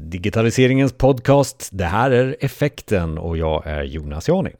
Digitaliseringens 0.00 0.92
podcast. 0.92 1.68
Det 1.72 1.84
här 1.84 2.10
är 2.10 2.36
Effekten 2.40 3.18
och 3.18 3.36
jag 3.36 3.66
är 3.66 3.82
Jonas 3.82 4.28
Jani. 4.28 4.50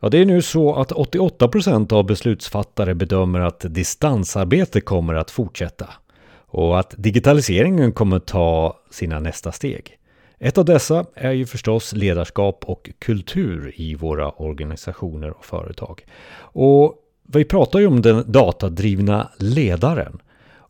Ja, 0.00 0.08
det 0.08 0.18
är 0.18 0.24
nu 0.24 0.42
så 0.42 0.74
att 0.74 0.92
88% 0.92 1.92
av 1.92 2.06
beslutsfattare 2.06 2.94
bedömer 2.94 3.40
att 3.40 3.64
distansarbete 3.68 4.80
kommer 4.80 5.14
att 5.14 5.30
fortsätta 5.30 5.88
och 6.34 6.78
att 6.78 6.94
digitaliseringen 6.98 7.92
kommer 7.92 8.18
ta 8.18 8.80
sina 8.90 9.20
nästa 9.20 9.52
steg. 9.52 9.98
Ett 10.38 10.58
av 10.58 10.64
dessa 10.64 11.06
är 11.14 11.32
ju 11.32 11.46
förstås 11.46 11.92
ledarskap 11.92 12.64
och 12.64 12.90
kultur 12.98 13.72
i 13.76 13.94
våra 13.94 14.30
organisationer 14.30 15.30
och 15.30 15.44
företag. 15.44 16.04
Och 16.38 16.94
vi 17.28 17.44
pratar 17.44 17.78
ju 17.78 17.86
om 17.86 18.02
den 18.02 18.32
datadrivna 18.32 19.28
ledaren. 19.38 20.20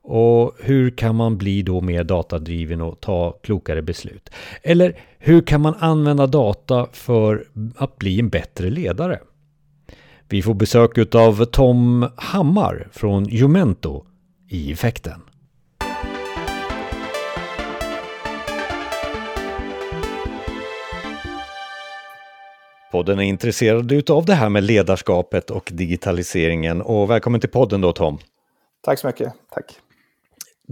Och 0.05 0.53
hur 0.61 0.91
kan 0.91 1.17
man 1.17 1.39
bli 1.39 1.63
då 1.63 1.81
mer 1.81 2.05
datadriven 2.05 2.81
och 2.81 3.01
ta 3.01 3.33
klokare 3.33 3.83
beslut? 3.83 4.31
Eller 4.63 4.97
hur 5.19 5.41
kan 5.41 5.61
man 5.61 5.75
använda 5.79 6.27
data 6.27 6.87
för 6.93 7.45
att 7.77 7.99
bli 7.99 8.21
en 8.21 8.29
bättre 8.29 8.71
ledare? 8.71 9.21
Vi 10.29 10.43
får 10.43 10.55
besök 10.55 11.15
av 11.15 11.45
Tom 11.45 12.09
Hammar 12.17 12.89
från 12.93 13.25
Jumento 13.25 14.05
i 14.49 14.73
effekten. 14.73 15.21
Podden 22.93 23.19
är 23.19 23.23
intresserad 23.23 24.11
av 24.11 24.25
det 24.25 24.35
här 24.35 24.49
med 24.49 24.65
ledarskapet 24.65 25.51
och 25.51 25.71
digitaliseringen. 25.73 26.83
Och 26.83 27.11
välkommen 27.11 27.41
till 27.41 27.51
podden 27.51 27.81
då 27.81 27.93
Tom. 27.93 28.19
Tack 28.81 28.99
så 28.99 29.07
mycket. 29.07 29.33
Tack. 29.51 29.65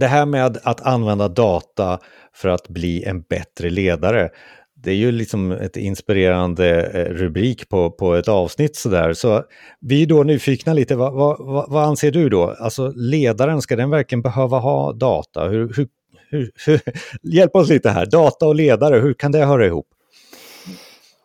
Det 0.01 0.07
här 0.07 0.25
med 0.25 0.57
att 0.63 0.81
använda 0.81 1.27
data 1.27 1.99
för 2.33 2.49
att 2.49 2.67
bli 2.67 3.03
en 3.03 3.21
bättre 3.21 3.69
ledare. 3.69 4.29
Det 4.75 4.91
är 4.91 4.95
ju 4.95 5.11
liksom 5.11 5.51
ett 5.51 5.77
inspirerande 5.77 6.83
eh, 6.85 7.13
rubrik 7.13 7.69
på, 7.69 7.91
på 7.91 8.15
ett 8.15 8.27
avsnitt 8.27 8.75
sådär. 8.75 9.13
Så 9.13 9.43
vi 9.79 10.03
är 10.03 10.07
då 10.07 10.23
nyfikna 10.23 10.73
lite, 10.73 10.95
vad, 10.95 11.13
vad, 11.13 11.71
vad 11.71 11.83
anser 11.83 12.11
du 12.11 12.29
då? 12.29 12.55
Alltså 12.59 12.93
ledaren, 12.95 13.61
ska 13.61 13.75
den 13.75 13.89
verkligen 13.89 14.21
behöva 14.21 14.59
ha 14.59 14.93
data? 14.93 15.47
Hur, 15.47 15.73
hur, 15.75 15.87
hur, 16.29 16.51
hur, 16.65 16.81
hjälp 17.21 17.55
oss 17.55 17.69
lite 17.69 17.89
här, 17.89 18.05
data 18.05 18.47
och 18.47 18.55
ledare, 18.55 18.99
hur 18.99 19.13
kan 19.13 19.31
det 19.31 19.45
höra 19.45 19.65
ihop? 19.65 19.87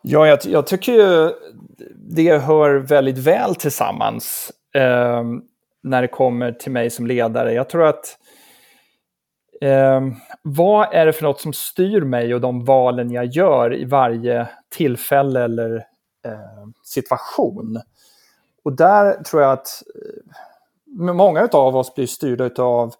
Ja, 0.01 0.27
jag, 0.27 0.39
jag 0.45 0.67
tycker 0.67 0.91
ju 0.91 1.31
det 1.95 2.37
hör 2.37 2.75
väldigt 2.75 3.17
väl 3.17 3.55
tillsammans 3.55 4.51
eh, 4.75 5.23
när 5.83 6.01
det 6.01 6.07
kommer 6.07 6.51
till 6.51 6.71
mig 6.71 6.89
som 6.89 7.07
ledare. 7.07 7.53
Jag 7.53 7.69
tror 7.69 7.85
att 7.85 8.17
eh, 9.61 10.01
vad 10.41 10.93
är 10.93 11.05
det 11.05 11.13
för 11.13 11.23
något 11.23 11.41
som 11.41 11.53
styr 11.53 12.01
mig 12.01 12.33
och 12.33 12.41
de 12.41 12.65
valen 12.65 13.11
jag 13.11 13.25
gör 13.25 13.75
i 13.75 13.85
varje 13.85 14.47
tillfälle 14.69 15.43
eller 15.43 15.75
eh, 16.25 16.67
situation? 16.83 17.81
Och 18.63 18.75
där 18.75 19.23
tror 19.23 19.41
jag 19.41 19.51
att 19.51 19.83
eh, 19.95 21.13
många 21.13 21.49
av 21.51 21.75
oss 21.75 21.95
blir 21.95 22.07
styrda 22.07 22.63
av 22.63 22.93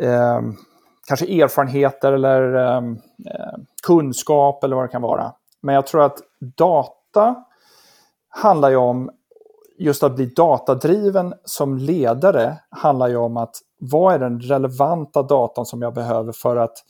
eh, 0.00 0.40
kanske 1.06 1.42
erfarenheter 1.42 2.12
eller 2.12 2.54
ehm, 2.54 2.98
eh, 3.26 3.58
kunskap 3.86 4.64
eller 4.64 4.76
vad 4.76 4.84
det 4.84 4.88
kan 4.88 5.02
vara. 5.02 5.32
Men 5.60 5.74
jag 5.74 5.86
tror 5.86 6.02
att 6.02 6.18
data 6.56 7.44
handlar 8.28 8.70
ju 8.70 8.76
om 8.76 9.10
just 9.78 10.02
att 10.02 10.16
bli 10.16 10.26
datadriven 10.26 11.34
som 11.44 11.78
ledare 11.78 12.56
handlar 12.70 13.08
ju 13.08 13.16
om 13.16 13.36
att 13.36 13.54
vad 13.90 14.14
är 14.14 14.18
den 14.18 14.40
relevanta 14.40 15.22
datan 15.22 15.66
som 15.66 15.82
jag 15.82 15.94
behöver 15.94 16.32
för 16.32 16.56
att 16.56 16.84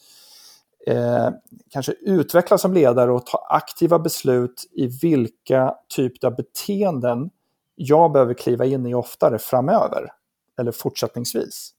eh, 0.87 1.29
kanske 1.71 1.93
utvecklas 1.93 2.63
som 2.63 2.73
ledare 2.73 3.13
och 3.13 3.27
ta 3.27 3.47
aktiva 3.51 3.99
beslut 3.99 4.65
i 4.73 4.87
vilka 4.87 5.75
typer 5.97 6.27
av 6.27 6.37
beteenden 6.37 7.31
jag 7.75 8.13
behöver 8.13 8.35
kliva 8.35 8.65
in 8.65 8.87
i 8.87 8.95
oftare 8.95 9.39
framöver 9.39 10.13
eller 10.59 10.73
fortsättningsvis. 10.73 11.71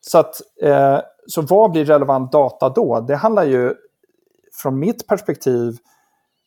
Så, 0.00 0.18
att, 0.18 0.40
eh, 0.62 1.00
så 1.26 1.42
vad 1.42 1.70
blir 1.70 1.84
relevant 1.84 2.32
data 2.32 2.68
då? 2.68 3.00
Det 3.00 3.16
handlar 3.16 3.44
ju 3.44 3.74
från 4.52 4.78
mitt 4.78 5.06
perspektiv 5.06 5.78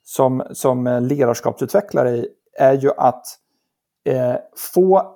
som, 0.03 0.43
som 0.51 0.87
eh, 0.87 1.01
ledarskapsutvecklare 1.01 2.25
är 2.59 2.73
ju 2.73 2.91
att 2.97 3.25
eh, 4.03 4.35
få 4.73 5.16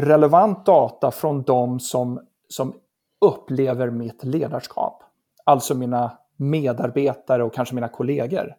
relevant 0.00 0.66
data 0.66 1.10
från 1.10 1.42
de 1.42 1.80
som, 1.80 2.20
som 2.48 2.74
upplever 3.20 3.90
mitt 3.90 4.24
ledarskap. 4.24 5.02
Alltså 5.44 5.74
mina 5.74 6.18
medarbetare 6.36 7.44
och 7.44 7.54
kanske 7.54 7.74
mina 7.74 7.88
kollegor. 7.88 8.54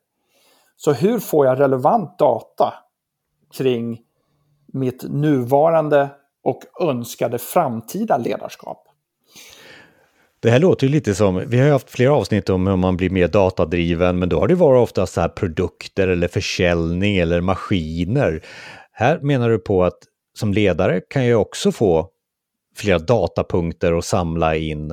Så 0.75 0.94
hur 0.94 1.19
får 1.19 1.46
jag 1.46 1.59
relevant 1.59 2.19
data 2.19 2.74
kring 3.57 4.01
mitt 4.74 5.03
nuvarande 5.09 6.09
och 6.44 6.63
önskade 6.81 7.38
framtida 7.38 8.18
ledarskap? 8.18 8.88
Det 10.40 10.50
här 10.50 10.59
låter 10.59 10.88
ju 10.88 10.94
lite 10.94 11.16
som, 11.16 11.44
vi 11.47 11.59
har 11.59 11.66
ju 11.66 11.72
haft 11.72 11.90
flera 11.90 12.13
avsnitt 12.13 12.50
om 12.50 12.68
hur 12.68 12.75
man 12.75 12.97
blir 12.97 13.09
mer 13.09 13.28
datadriven, 13.28 14.19
men 14.19 14.30
då 14.30 14.40
har 14.40 14.47
det 14.47 14.56
varit 14.56 14.84
ofta 14.84 15.06
så 15.06 15.22
här 15.22 15.30
produkter 15.30 16.07
eller 16.07 16.28
försäljning 16.28 17.18
eller 17.18 17.41
maskiner. 17.41 18.44
Här 18.91 19.19
menar 19.19 19.50
du 19.50 19.59
på 19.59 19.84
att 19.84 19.97
som 20.41 20.53
ledare 20.53 21.02
kan 21.02 21.25
jag 21.25 21.41
också 21.41 21.72
få 21.72 22.07
flera 22.75 23.00
datapunkter 23.00 23.97
att 23.97 24.06
samla 24.06 24.56
in. 24.56 24.91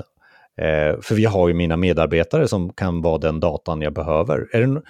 Eh, 0.59 1.01
för 1.03 1.15
vi 1.15 1.25
har 1.25 1.49
ju 1.49 1.55
mina 1.55 1.77
medarbetare 1.77 2.49
som 2.49 2.73
kan 2.73 3.03
vara 3.03 3.19
den 3.19 3.41
datan 3.41 3.83
jag 3.83 3.93
behöver. 3.93 4.49
Är 4.53 4.61
det, 4.61 4.83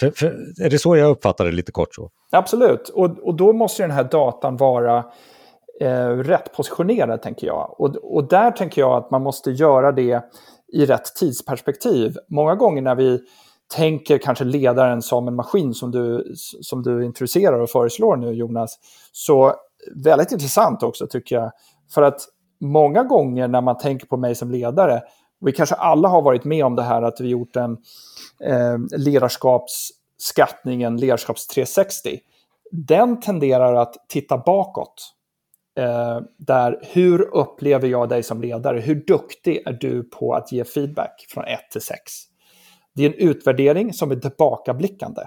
för, 0.00 0.10
för, 0.10 0.26
är 0.62 0.70
det 0.70 0.78
så 0.78 0.96
jag 0.96 1.10
uppfattar 1.10 1.44
det 1.44 1.52
lite 1.52 1.72
kort 1.72 1.94
så? 1.94 2.10
Absolut, 2.32 2.88
och, 2.88 3.18
och 3.18 3.34
då 3.36 3.52
måste 3.52 3.82
den 3.82 3.90
här 3.90 4.04
datan 4.04 4.56
vara 4.56 5.04
eh, 5.80 6.08
rätt 6.08 6.52
positionerad, 6.52 7.22
tänker 7.22 7.46
jag. 7.46 7.80
Och, 7.80 8.16
och 8.16 8.28
där 8.28 8.50
tänker 8.50 8.80
jag 8.80 8.92
att 8.92 9.10
man 9.10 9.22
måste 9.22 9.50
göra 9.50 9.92
det 9.92 10.22
i 10.72 10.86
rätt 10.86 11.14
tidsperspektiv. 11.20 12.16
Många 12.28 12.54
gånger 12.54 12.82
när 12.82 12.94
vi 12.94 13.20
tänker 13.74 14.18
kanske 14.18 14.44
ledaren 14.44 15.02
som 15.02 15.28
en 15.28 15.34
maskin 15.34 15.74
som 15.74 15.90
du, 15.90 16.32
som 16.60 16.82
du 16.82 17.04
introducerar 17.04 17.58
och 17.60 17.70
föreslår 17.70 18.16
nu, 18.16 18.32
Jonas, 18.32 18.78
så 19.12 19.54
väldigt 19.94 20.32
intressant 20.32 20.82
också, 20.82 21.06
tycker 21.06 21.36
jag. 21.36 21.52
För 21.94 22.02
att 22.02 22.20
många 22.60 23.02
gånger 23.02 23.48
när 23.48 23.60
man 23.60 23.78
tänker 23.78 24.06
på 24.06 24.16
mig 24.16 24.34
som 24.34 24.50
ledare, 24.50 25.02
och 25.40 25.48
vi 25.48 25.52
kanske 25.52 25.74
alla 25.74 26.08
har 26.08 26.22
varit 26.22 26.44
med 26.44 26.64
om 26.64 26.76
det 26.76 26.82
här 26.82 27.02
att 27.02 27.20
vi 27.20 27.28
gjort 27.28 27.56
en 27.56 27.78
eh, 28.40 28.78
ledarskapsskattning, 28.96 30.82
en 30.82 30.96
ledarskaps 30.96 31.46
360, 31.46 32.18
den 32.72 33.20
tenderar 33.20 33.74
att 33.74 33.94
titta 34.08 34.38
bakåt 34.38 35.16
Eh, 35.78 36.20
där 36.38 36.78
hur 36.82 37.34
upplever 37.34 37.88
jag 37.88 38.08
dig 38.08 38.22
som 38.22 38.40
ledare? 38.40 38.80
Hur 38.80 38.94
duktig 38.94 39.62
är 39.66 39.72
du 39.72 40.02
på 40.02 40.34
att 40.34 40.52
ge 40.52 40.64
feedback 40.64 41.26
från 41.28 41.44
1 41.44 41.70
till 41.70 41.80
6? 41.80 42.12
Det 42.94 43.04
är 43.04 43.08
en 43.08 43.28
utvärdering 43.28 43.92
som 43.92 44.10
är 44.10 44.16
tillbakablickande. 44.16 45.22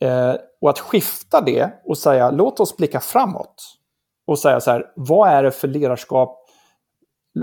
Eh, 0.00 0.34
och 0.60 0.70
att 0.70 0.78
skifta 0.78 1.40
det 1.40 1.70
och 1.84 1.98
säga 1.98 2.30
låt 2.30 2.60
oss 2.60 2.76
blicka 2.76 3.00
framåt. 3.00 3.76
Och 4.26 4.38
säga 4.38 4.60
så 4.60 4.70
här, 4.70 4.92
vad 4.96 5.28
är 5.28 5.42
det 5.42 5.50
för 5.50 5.68
ledarskap, 5.68 6.50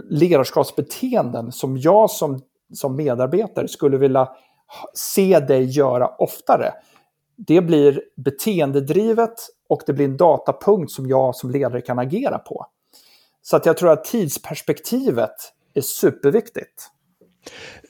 ledarskapsbeteenden 0.09 1.51
som 1.51 1.77
jag 1.77 2.09
som, 2.09 2.41
som 2.73 2.95
medarbetare 2.95 3.67
skulle 3.67 3.97
vilja 3.97 4.29
se 4.93 5.39
dig 5.39 5.63
göra 5.63 6.07
oftare? 6.07 6.73
Det 7.35 7.61
blir 7.61 8.01
beteendedrivet 8.15 9.33
och 9.69 9.81
det 9.85 9.93
blir 9.93 10.05
en 10.05 10.17
datapunkt 10.17 10.91
som 10.91 11.07
jag 11.07 11.35
som 11.35 11.51
ledare 11.51 11.81
kan 11.81 11.99
agera 11.99 12.39
på. 12.39 12.65
Så 13.41 13.55
att 13.55 13.65
jag 13.65 13.77
tror 13.77 13.91
att 13.91 14.03
tidsperspektivet 14.03 15.53
är 15.73 15.81
superviktigt. 15.81 16.91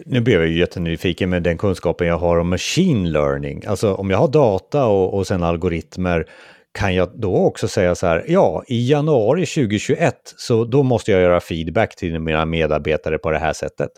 Nu 0.05 0.21
blir 0.21 0.35
jag 0.35 0.47
ju 0.47 0.59
jättenyfiken 0.59 1.29
med 1.29 1.43
den 1.43 1.57
kunskapen 1.57 2.07
jag 2.07 2.17
har 2.17 2.37
om 2.37 2.49
machine 2.49 3.11
learning. 3.11 3.63
Alltså 3.67 3.93
om 3.93 4.09
jag 4.09 4.17
har 4.17 4.27
data 4.27 4.85
och, 4.85 5.13
och 5.13 5.27
sen 5.27 5.43
algoritmer, 5.43 6.25
kan 6.71 6.95
jag 6.95 7.09
då 7.13 7.35
också 7.35 7.67
säga 7.67 7.95
så 7.95 8.07
här, 8.07 8.25
ja, 8.27 8.63
i 8.67 8.91
januari 8.91 9.45
2021 9.45 10.33
så 10.37 10.63
då 10.63 10.83
måste 10.83 11.11
jag 11.11 11.21
göra 11.21 11.39
feedback 11.39 11.95
till 11.95 12.19
mina 12.19 12.45
medarbetare 12.45 13.17
på 13.17 13.31
det 13.31 13.39
här 13.39 13.53
sättet? 13.53 13.89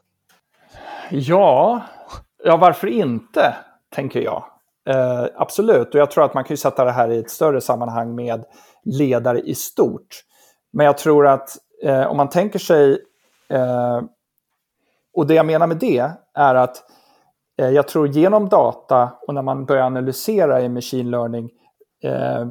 Ja, 1.09 1.81
ja 2.44 2.57
varför 2.57 2.88
inte, 2.88 3.55
tänker 3.95 4.21
jag. 4.21 4.44
Eh, 4.89 5.25
absolut, 5.35 5.95
och 5.95 6.00
jag 6.00 6.12
tror 6.12 6.25
att 6.25 6.33
man 6.33 6.44
kan 6.44 6.57
sätta 6.57 6.85
det 6.85 6.91
här 6.91 7.12
i 7.12 7.19
ett 7.19 7.29
större 7.29 7.62
sammanhang 7.62 8.15
med 8.15 8.44
ledare 8.85 9.39
i 9.39 9.55
stort. 9.55 10.23
Men 10.73 10.85
jag 10.85 10.97
tror 10.97 11.27
att 11.27 11.50
eh, 11.83 12.07
om 12.07 12.17
man 12.17 12.29
tänker 12.29 12.59
sig, 12.59 12.91
eh, 13.50 14.01
och 15.13 15.27
det 15.27 15.33
jag 15.33 15.45
menar 15.45 15.67
med 15.67 15.77
det 15.77 16.11
är 16.33 16.56
att 16.56 16.83
eh, 17.61 17.69
jag 17.69 17.88
tror 17.88 18.07
genom 18.07 18.50
data 18.50 19.11
och 19.27 19.33
när 19.33 19.41
man 19.41 19.65
börjar 19.65 19.83
analysera 19.83 20.61
i 20.61 20.69
machine 20.69 21.11
learning 21.11 21.50
eh, 22.03 22.47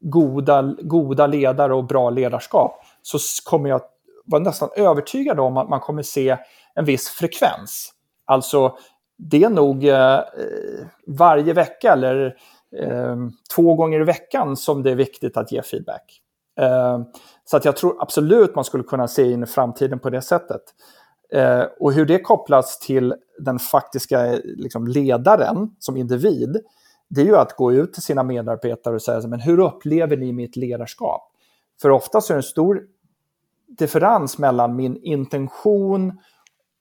goda, 0.00 0.74
goda 0.82 1.26
ledare 1.26 1.74
och 1.74 1.84
bra 1.84 2.10
ledarskap 2.10 2.80
så 3.02 3.18
kommer 3.44 3.70
jag 3.70 3.80
vara 4.24 4.42
nästan 4.42 4.68
övertygad 4.76 5.40
om 5.40 5.56
att 5.56 5.68
man 5.68 5.80
kommer 5.80 6.02
se 6.02 6.36
en 6.74 6.84
viss 6.84 7.08
frekvens. 7.08 7.92
Alltså, 8.24 8.76
det 9.18 9.44
är 9.44 9.50
nog 9.50 9.84
eh, 9.84 10.20
varje 11.06 11.52
vecka 11.52 11.92
eller 11.92 12.36
eh, 12.82 13.16
två 13.54 13.74
gånger 13.74 14.00
i 14.00 14.04
veckan 14.04 14.56
som 14.56 14.82
det 14.82 14.90
är 14.90 14.94
viktigt 14.94 15.36
att 15.36 15.52
ge 15.52 15.62
feedback. 15.62 16.20
Eh, 16.60 17.00
så 17.44 17.56
att 17.56 17.64
jag 17.64 17.76
tror 17.76 18.02
absolut 18.02 18.54
man 18.54 18.64
skulle 18.64 18.84
kunna 18.84 19.08
se 19.08 19.30
in 19.30 19.42
i 19.42 19.46
framtiden 19.46 19.98
på 19.98 20.10
det 20.10 20.22
sättet. 20.22 20.62
Eh, 21.36 21.64
och 21.80 21.92
hur 21.92 22.06
det 22.06 22.18
kopplas 22.18 22.78
till 22.78 23.14
den 23.38 23.58
faktiska 23.58 24.26
eh, 24.26 24.38
liksom, 24.44 24.86
ledaren 24.86 25.70
som 25.78 25.96
individ, 25.96 26.56
det 27.08 27.20
är 27.20 27.24
ju 27.24 27.36
att 27.36 27.56
gå 27.56 27.72
ut 27.72 27.92
till 27.92 28.02
sina 28.02 28.22
medarbetare 28.22 28.94
och 28.94 29.02
säga 29.02 29.28
men 29.28 29.40
hur 29.40 29.58
upplever 29.60 30.16
ni 30.16 30.32
mitt 30.32 30.56
ledarskap? 30.56 31.32
För 31.82 31.90
ofta 31.90 32.20
så 32.20 32.32
är 32.32 32.34
det 32.34 32.38
en 32.38 32.42
stor 32.42 32.82
differens 33.78 34.38
mellan 34.38 34.76
min 34.76 34.96
intention 34.96 36.08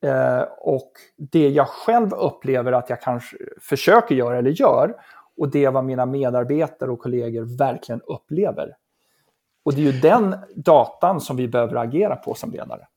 eh, 0.04 0.44
och 0.60 0.92
det 1.18 1.50
jag 1.50 1.68
själv 1.68 2.13
upplever 2.13 2.72
att 2.72 2.90
jag 2.90 3.02
kanske 3.02 3.38
försöker 3.62 4.16
göra 4.16 4.38
eller 4.38 4.52
gör 4.52 4.96
och 5.38 5.52
det 5.52 5.69
vad 5.69 5.86
mina 5.86 6.06
medarbetare 6.06 6.92
och 6.92 7.00
kollegor 7.00 7.57
verkligen 7.57 8.02
upplever. 8.02 8.75
Och 9.66 9.74
det 9.74 9.81
är 9.81 9.92
ju 9.92 10.00
den 10.00 10.36
datan 10.56 11.22
som 11.22 11.38
vi 11.38 11.48
behöver 11.48 11.75
agera 11.75 12.16
på 12.16 12.34
som 12.34 12.52
ledare. 12.52 12.88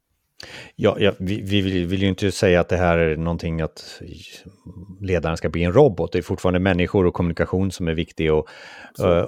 Ja, 0.76 0.96
ja 1.00 1.12
vi, 1.18 1.40
vi 1.40 1.60
vill, 1.60 1.86
vill, 1.86 2.02
ju 2.02 2.08
inte 2.08 2.32
säga 2.32 2.60
att 2.60 2.68
det 2.68 2.76
här 2.76 2.98
är 2.98 3.16
någonting 3.16 3.60
att 3.60 4.02
ledaren 5.00 5.36
ska 5.36 5.48
bli 5.48 5.64
en 5.64 5.72
robot. 5.72 6.12
Det 6.12 6.18
är 6.18 6.22
fortfarande 6.22 6.60
människor 6.60 7.06
och 7.06 7.14
kommunikation 7.14 7.70
som 7.70 7.88
är 7.88 7.94
viktigt. 7.94 8.30
Och, 8.30 8.48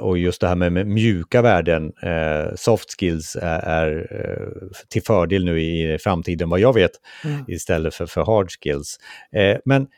och 0.00 0.18
just 0.18 0.40
det 0.40 0.48
här 0.48 0.54
med, 0.54 0.72
med 0.72 0.86
mjuka 0.86 1.42
värden, 1.42 1.92
eh, 2.02 2.54
soft 2.56 3.00
skills, 3.00 3.36
är, 3.36 3.60
är 3.60 4.08
eh, 4.10 4.68
till 4.88 5.02
fördel 5.02 5.44
nu 5.44 5.60
i 5.60 5.98
framtiden, 5.98 6.48
vad 6.50 6.60
jag 6.60 6.74
vet, 6.74 6.92
mm. 7.24 7.44
istället 7.48 7.94
för, 7.94 8.06
för 8.06 8.24
hard 8.24 8.50
skills. 8.50 8.98
Eh, 9.32 9.58
men 9.64 9.82
eh, 9.82 9.88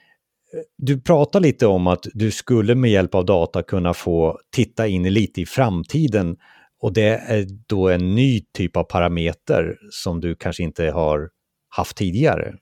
du 0.78 1.00
pratar 1.00 1.40
lite 1.40 1.66
om 1.66 1.86
att 1.86 2.06
du 2.14 2.30
skulle 2.30 2.74
med 2.74 2.90
hjälp 2.90 3.14
av 3.14 3.24
data 3.24 3.62
kunna 3.62 3.94
få 3.94 4.38
titta 4.54 4.86
in 4.86 5.02
lite 5.02 5.40
i 5.40 5.46
framtiden 5.46 6.36
och 6.82 6.92
det 6.92 7.08
är 7.08 7.46
då 7.66 7.88
en 7.88 8.14
ny 8.14 8.40
typ 8.52 8.76
av 8.76 8.84
parameter 8.84 9.78
som 9.90 10.20
du 10.20 10.34
kanske 10.34 10.62
inte 10.62 10.90
har 10.90 11.30
haft 11.68 11.96
tidigare. 11.96 12.54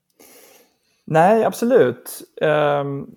Nej, 1.05 1.43
absolut. 1.43 2.21
Um, 2.41 3.15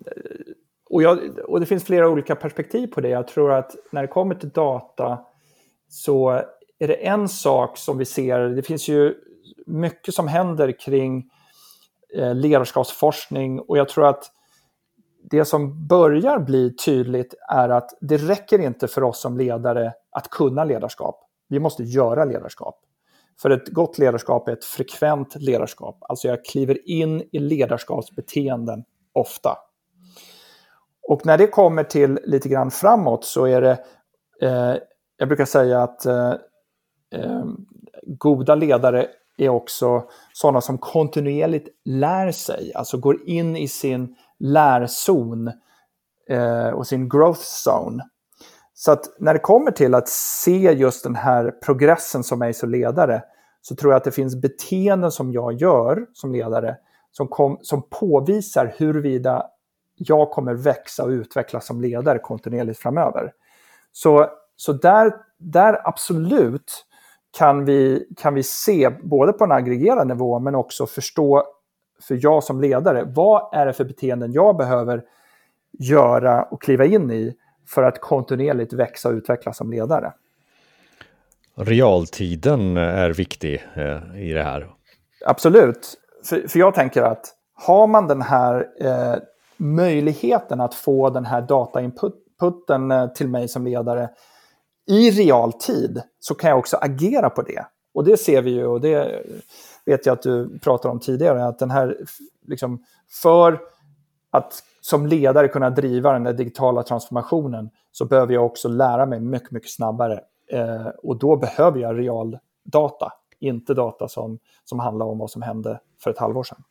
och, 0.90 1.02
jag, 1.02 1.38
och 1.38 1.60
det 1.60 1.66
finns 1.66 1.84
flera 1.84 2.08
olika 2.08 2.36
perspektiv 2.36 2.86
på 2.86 3.00
det. 3.00 3.08
Jag 3.08 3.28
tror 3.28 3.52
att 3.52 3.76
när 3.90 4.02
det 4.02 4.08
kommer 4.08 4.34
till 4.34 4.48
data 4.48 5.20
så 5.88 6.30
är 6.78 6.88
det 6.88 7.06
en 7.06 7.28
sak 7.28 7.78
som 7.78 7.98
vi 7.98 8.04
ser, 8.04 8.40
det 8.40 8.62
finns 8.62 8.88
ju 8.88 9.14
mycket 9.66 10.14
som 10.14 10.28
händer 10.28 10.80
kring 10.80 11.30
eh, 12.16 12.34
ledarskapsforskning 12.34 13.60
och 13.60 13.78
jag 13.78 13.88
tror 13.88 14.06
att 14.06 14.30
det 15.30 15.44
som 15.44 15.86
börjar 15.86 16.38
bli 16.38 16.76
tydligt 16.76 17.34
är 17.48 17.68
att 17.68 17.90
det 18.00 18.16
räcker 18.16 18.58
inte 18.58 18.88
för 18.88 19.02
oss 19.02 19.20
som 19.20 19.38
ledare 19.38 19.92
att 20.14 20.30
kunna 20.30 20.64
ledarskap. 20.64 21.20
Vi 21.48 21.58
måste 21.58 21.82
göra 21.82 22.24
ledarskap. 22.24 22.80
För 23.42 23.50
ett 23.50 23.68
gott 23.68 23.98
ledarskap 23.98 24.48
är 24.48 24.52
ett 24.52 24.64
frekvent 24.64 25.34
ledarskap. 25.36 25.98
Alltså 26.00 26.28
jag 26.28 26.44
kliver 26.44 26.88
in 26.88 27.22
i 27.32 27.38
ledarskapsbeteenden 27.38 28.84
ofta. 29.12 29.56
Och 31.08 31.26
när 31.26 31.38
det 31.38 31.46
kommer 31.46 31.84
till 31.84 32.20
lite 32.24 32.48
grann 32.48 32.70
framåt 32.70 33.24
så 33.24 33.44
är 33.44 33.60
det, 33.60 33.84
eh, 34.42 34.76
jag 35.16 35.28
brukar 35.28 35.44
säga 35.44 35.82
att 35.82 36.06
eh, 36.06 36.34
eh, 37.10 37.44
goda 38.02 38.54
ledare 38.54 39.08
är 39.36 39.48
också 39.48 40.04
sådana 40.32 40.60
som 40.60 40.78
kontinuerligt 40.78 41.68
lär 41.84 42.32
sig, 42.32 42.72
alltså 42.74 42.98
går 42.98 43.28
in 43.28 43.56
i 43.56 43.68
sin 43.68 44.16
lärzon 44.38 45.52
eh, 46.28 46.68
och 46.68 46.86
sin 46.86 47.08
growth 47.08 47.42
zone. 47.68 48.04
Så 48.74 48.92
att 48.92 49.04
när 49.18 49.32
det 49.34 49.40
kommer 49.40 49.70
till 49.70 49.94
att 49.94 50.08
se 50.08 50.72
just 50.72 51.04
den 51.04 51.14
här 51.14 51.50
progressen 51.50 52.24
som 52.24 52.38
mig 52.38 52.54
som 52.54 52.70
ledare 52.70 53.22
så 53.62 53.76
tror 53.76 53.92
jag 53.92 53.96
att 53.96 54.04
det 54.04 54.10
finns 54.10 54.36
beteenden 54.36 55.10
som 55.10 55.32
jag 55.32 55.52
gör 55.52 56.06
som 56.12 56.32
ledare 56.32 56.76
som, 57.10 57.28
kom, 57.28 57.58
som 57.62 57.82
påvisar 57.90 58.74
huruvida 58.76 59.46
jag 59.96 60.30
kommer 60.30 60.54
växa 60.54 61.04
och 61.04 61.08
utvecklas 61.08 61.66
som 61.66 61.80
ledare 61.80 62.18
kontinuerligt 62.18 62.78
framöver. 62.78 63.32
Så, 63.92 64.30
så 64.56 64.72
där, 64.72 65.14
där 65.38 65.88
absolut 65.88 66.86
kan 67.38 67.64
vi, 67.64 68.06
kan 68.16 68.34
vi 68.34 68.42
se, 68.42 68.90
både 68.90 69.32
på 69.32 69.44
en 69.44 69.52
aggregerad 69.52 70.06
nivå 70.06 70.38
men 70.38 70.54
också 70.54 70.86
förstå 70.86 71.42
för 72.02 72.18
jag 72.22 72.44
som 72.44 72.60
ledare, 72.60 73.04
vad 73.04 73.54
är 73.54 73.66
det 73.66 73.72
för 73.72 73.84
beteenden 73.84 74.32
jag 74.32 74.56
behöver 74.56 75.02
göra 75.78 76.42
och 76.42 76.62
kliva 76.62 76.84
in 76.84 77.10
i 77.10 77.36
för 77.66 77.82
att 77.82 78.00
kontinuerligt 78.00 78.72
växa 78.72 79.08
och 79.08 79.14
utvecklas 79.14 79.56
som 79.56 79.70
ledare. 79.70 80.12
Realtiden 81.56 82.76
är 82.76 83.10
viktig 83.10 83.64
eh, 83.74 84.20
i 84.28 84.32
det 84.32 84.42
här. 84.42 84.70
Absolut, 85.26 85.94
för, 86.24 86.48
för 86.48 86.58
jag 86.58 86.74
tänker 86.74 87.02
att 87.02 87.34
har 87.54 87.86
man 87.86 88.08
den 88.08 88.22
här 88.22 88.66
eh, 88.80 89.14
möjligheten 89.56 90.60
att 90.60 90.74
få 90.74 91.10
den 91.10 91.24
här 91.24 91.42
datainputen 91.42 92.90
eh, 92.90 93.06
till 93.06 93.28
mig 93.28 93.48
som 93.48 93.64
ledare 93.64 94.10
i 94.86 95.10
realtid 95.10 96.02
så 96.20 96.34
kan 96.34 96.50
jag 96.50 96.58
också 96.58 96.76
agera 96.76 97.30
på 97.30 97.42
det. 97.42 97.66
Och 97.94 98.04
det 98.04 98.16
ser 98.16 98.42
vi 98.42 98.50
ju 98.50 98.66
och 98.66 98.80
det 98.80 99.22
vet 99.84 100.06
jag 100.06 100.12
att 100.12 100.22
du 100.22 100.58
pratade 100.58 100.92
om 100.92 101.00
tidigare, 101.00 101.44
att 101.44 101.58
den 101.58 101.70
här, 101.70 101.96
liksom, 102.46 102.84
för 103.22 103.60
att 104.34 104.62
som 104.80 105.06
ledare 105.06 105.48
kunna 105.48 105.70
driva 105.70 106.12
den 106.12 106.24
där 106.24 106.32
digitala 106.32 106.82
transformationen 106.82 107.70
så 107.92 108.04
behöver 108.04 108.34
jag 108.34 108.46
också 108.46 108.68
lära 108.68 109.06
mig 109.06 109.20
mycket, 109.20 109.50
mycket 109.50 109.70
snabbare. 109.70 110.20
Eh, 110.52 110.86
och 111.02 111.18
då 111.18 111.36
behöver 111.36 111.80
jag 111.80 111.98
real 111.98 112.38
data, 112.64 113.12
inte 113.40 113.74
data 113.74 114.08
som, 114.08 114.38
som 114.64 114.78
handlar 114.78 115.06
om 115.06 115.18
vad 115.18 115.30
som 115.30 115.42
hände 115.42 115.80
för 116.02 116.10
ett 116.10 116.18
halvår 116.18 116.42
sedan. 116.42 116.62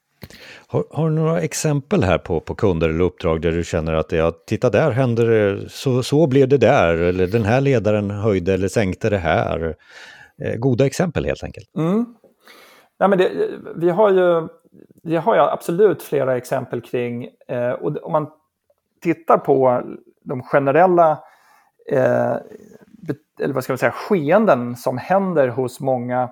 Har, 0.67 0.83
har, 0.91 1.09
du 1.09 1.15
några 1.15 1.41
exempel 1.41 2.03
här 2.03 2.17
på, 2.17 2.39
på 2.39 2.55
kunder 2.55 2.89
eller 2.89 3.03
uppdrag 3.03 3.41
där 3.41 3.51
du 3.51 3.63
känner 3.63 3.93
att 3.93 4.11
ja, 4.11 4.31
titta 4.47 4.69
där 4.69 4.91
händer 4.91 5.27
det, 5.27 5.69
så, 5.69 6.03
så 6.03 6.27
blev 6.27 6.47
det 6.47 6.57
där, 6.57 6.97
eller 6.97 7.27
den 7.27 7.43
här 7.43 7.61
ledaren 7.61 8.11
höjde 8.11 8.53
eller 8.53 8.67
sänkte 8.67 9.09
det 9.09 9.17
här. 9.17 9.75
Eh, 10.43 10.55
goda 10.55 10.85
exempel 10.85 11.25
helt 11.25 11.43
enkelt. 11.43 11.75
Mm. 11.77 12.05
Nej, 12.99 13.09
men 13.09 13.17
det, 13.17 13.31
vi 13.75 13.89
har 13.89 14.09
ju 14.09 14.47
det 15.03 15.17
har 15.17 15.35
jag 15.35 15.51
absolut 15.51 16.03
flera 16.03 16.37
exempel 16.37 16.81
kring. 16.81 17.29
Eh, 17.47 17.71
och 17.71 17.97
om 18.03 18.11
man 18.11 18.27
tittar 19.01 19.37
på 19.37 19.81
de 20.23 20.43
generella 20.43 21.23
eh, 21.91 22.37
eller 23.39 23.53
vad 23.53 23.63
ska 23.63 23.73
man 23.73 23.77
säga, 23.77 23.91
skeenden 23.91 24.75
som 24.75 24.97
händer 24.97 25.47
hos 25.47 25.79
många 25.79 26.29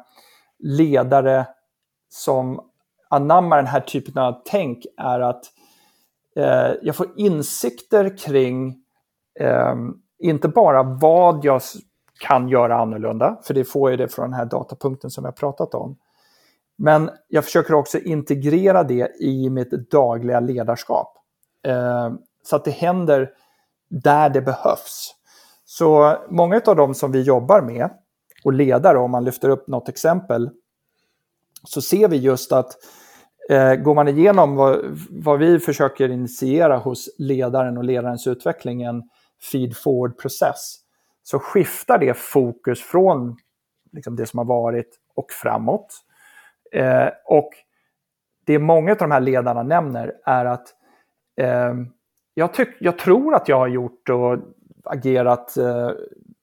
ledare 0.59 1.47
som 2.09 2.61
anammar 3.09 3.57
den 3.57 3.67
här 3.67 3.79
typen 3.79 4.17
av 4.17 4.41
tänk 4.45 4.85
är 4.97 5.19
att 5.19 5.45
eh, 6.35 6.71
jag 6.81 6.95
får 6.95 7.07
insikter 7.15 8.17
kring 8.17 8.75
eh, 9.39 9.75
inte 10.19 10.47
bara 10.47 10.83
vad 10.83 11.45
jag 11.45 11.61
kan 12.19 12.49
göra 12.49 12.77
annorlunda, 12.77 13.39
för 13.43 13.53
det 13.53 13.63
får 13.63 13.89
jag 13.89 13.99
det 13.99 14.07
från 14.07 14.25
den 14.25 14.39
här 14.39 14.45
datapunkten 14.45 15.09
som 15.09 15.25
jag 15.25 15.35
pratat 15.35 15.73
om, 15.73 15.97
men 16.77 17.09
jag 17.27 17.45
försöker 17.45 17.73
också 17.73 17.99
integrera 17.99 18.83
det 18.83 19.21
i 19.21 19.49
mitt 19.49 19.91
dagliga 19.91 20.39
ledarskap. 20.39 21.17
Eh, 21.67 22.11
så 22.43 22.55
att 22.55 22.65
det 22.65 22.71
händer 22.71 23.29
där 23.89 24.29
det 24.29 24.41
behövs. 24.41 25.15
Så 25.65 26.17
många 26.29 26.61
av 26.65 26.75
dem 26.75 26.93
som 26.93 27.11
vi 27.11 27.21
jobbar 27.21 27.61
med 27.61 27.89
och 28.43 28.53
ledare, 28.53 28.97
om 28.97 29.11
man 29.11 29.23
lyfter 29.23 29.49
upp 29.49 29.67
något 29.67 29.89
exempel, 29.89 30.49
så 31.63 31.81
ser 31.81 32.07
vi 32.07 32.17
just 32.17 32.51
att 32.51 32.77
eh, 33.49 33.75
går 33.75 33.95
man 33.95 34.07
igenom 34.07 34.55
vad, 34.55 34.79
vad, 35.09 35.39
vi 35.39 35.59
försöker 35.59 36.09
initiera 36.09 36.77
hos 36.77 37.09
ledaren 37.17 37.77
och 37.77 37.83
ledarens 37.83 38.27
utveckling, 38.27 38.81
en 38.81 39.03
feed-forward-process, 39.51 40.75
så 41.23 41.39
skiftar 41.39 41.97
det 41.97 42.17
fokus 42.17 42.81
från 42.81 43.37
liksom, 43.91 44.15
det 44.15 44.25
som 44.25 44.37
har 44.37 44.45
varit 44.45 44.99
och 45.15 45.31
framåt. 45.31 46.01
Eh, 46.71 47.09
och 47.25 47.49
det 48.45 48.59
många 48.59 48.91
av 48.91 48.97
de 48.97 49.11
här 49.11 49.19
ledarna 49.19 49.63
nämner 49.63 50.13
är 50.25 50.45
att 50.45 50.67
eh, 51.37 51.73
jag, 52.33 52.53
tyck, 52.53 52.69
jag 52.79 52.99
tror 52.99 53.35
att 53.35 53.47
jag 53.47 53.57
har 53.57 53.67
gjort 53.67 54.09
och 54.09 54.37
agerat 54.83 55.57
eh, 55.57 55.89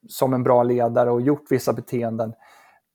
som 0.09 0.35
en 0.35 0.43
bra 0.43 0.63
ledare 0.63 1.11
och 1.11 1.21
gjort 1.21 1.45
vissa 1.51 1.73
beteenden. 1.73 2.35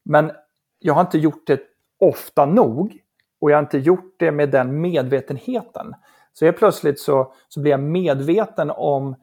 Men 0.05 0.31
jag 0.79 0.93
har 0.93 1.01
inte 1.01 1.17
gjort 1.17 1.47
det 1.47 1.59
ofta 1.99 2.45
nog 2.45 2.99
och 3.41 3.51
jag 3.51 3.57
har 3.57 3.63
inte 3.63 3.77
gjort 3.77 4.15
det 4.19 4.31
med 4.31 4.49
den 4.49 4.81
medvetenheten. 4.81 5.93
Så 6.33 6.45
helt 6.45 6.57
plötsligt 6.57 6.99
så, 6.99 7.33
så 7.47 7.61
blir 7.61 7.71
jag 7.71 7.79
medveten 7.79 8.71
om 8.71 9.15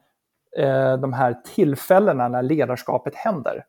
eh, 0.57 0.97
de 0.97 1.13
här 1.13 1.41
tillfällena 1.55 2.27
när 2.27 2.43
ledarskapet 2.43 3.15
händer. 3.15 3.65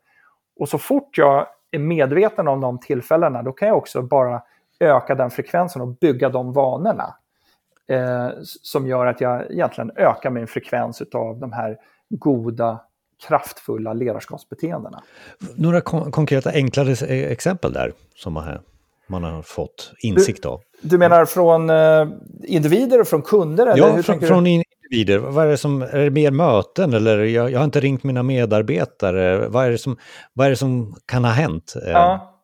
Och 0.60 0.68
så 0.68 0.78
fort 0.78 1.18
jag 1.18 1.46
är 1.72 1.78
medveten 1.78 2.48
om 2.48 2.60
de 2.60 2.78
tillfällena, 2.78 3.42
då 3.42 3.52
kan 3.52 3.68
jag 3.68 3.76
också 3.76 4.02
bara 4.02 4.42
öka 4.80 5.14
den 5.14 5.30
frekvensen 5.30 5.82
och 5.82 5.88
bygga 5.88 6.28
de 6.28 6.52
vanorna. 6.52 7.14
Eh, 7.88 8.28
som 8.42 8.86
gör 8.86 9.06
att 9.06 9.20
jag 9.20 9.50
egentligen 9.50 9.90
ökar 9.96 10.30
min 10.30 10.46
frekvens 10.46 11.02
av 11.14 11.38
de 11.38 11.52
här 11.52 11.76
goda, 12.10 12.80
kraftfulla 13.28 13.92
ledarskapsbeteendena. 13.92 15.02
Några 15.56 15.80
kon 15.80 16.12
konkreta 16.12 16.50
enklare 16.50 16.92
exempel 17.08 17.72
där 17.72 17.92
som 18.14 18.32
man, 18.32 18.58
man 19.06 19.24
har 19.24 19.42
fått 19.42 19.92
insikt 19.98 20.46
av? 20.46 20.60
Du, 20.80 20.88
du 20.88 20.98
menar 20.98 21.24
från 21.24 21.70
eh, 21.70 22.08
individer 22.44 23.00
och 23.00 23.08
från 23.08 23.22
kunder? 23.22 23.66
Eller 23.66 23.96
ja, 23.96 24.02
från, 24.02 24.20
från 24.20 24.46
individer. 24.92 25.18
Vad 25.18 25.44
är 25.44 25.50
det 25.50 25.56
som, 25.56 25.82
är 25.82 25.98
det 25.98 26.10
mer 26.10 26.30
möten 26.30 26.94
eller 26.94 27.18
jag, 27.18 27.50
jag, 27.50 27.58
har 27.58 27.64
inte 27.64 27.80
ringt 27.80 28.04
mina 28.04 28.22
medarbetare? 28.22 29.48
Vad 29.48 29.66
är 29.66 29.70
det 29.70 29.78
som, 29.78 29.96
vad 30.32 30.46
är 30.46 30.50
det 30.50 30.56
som 30.56 30.94
kan 31.06 31.24
ha 31.24 31.32
hänt? 31.32 31.74
Ja. 31.86 32.38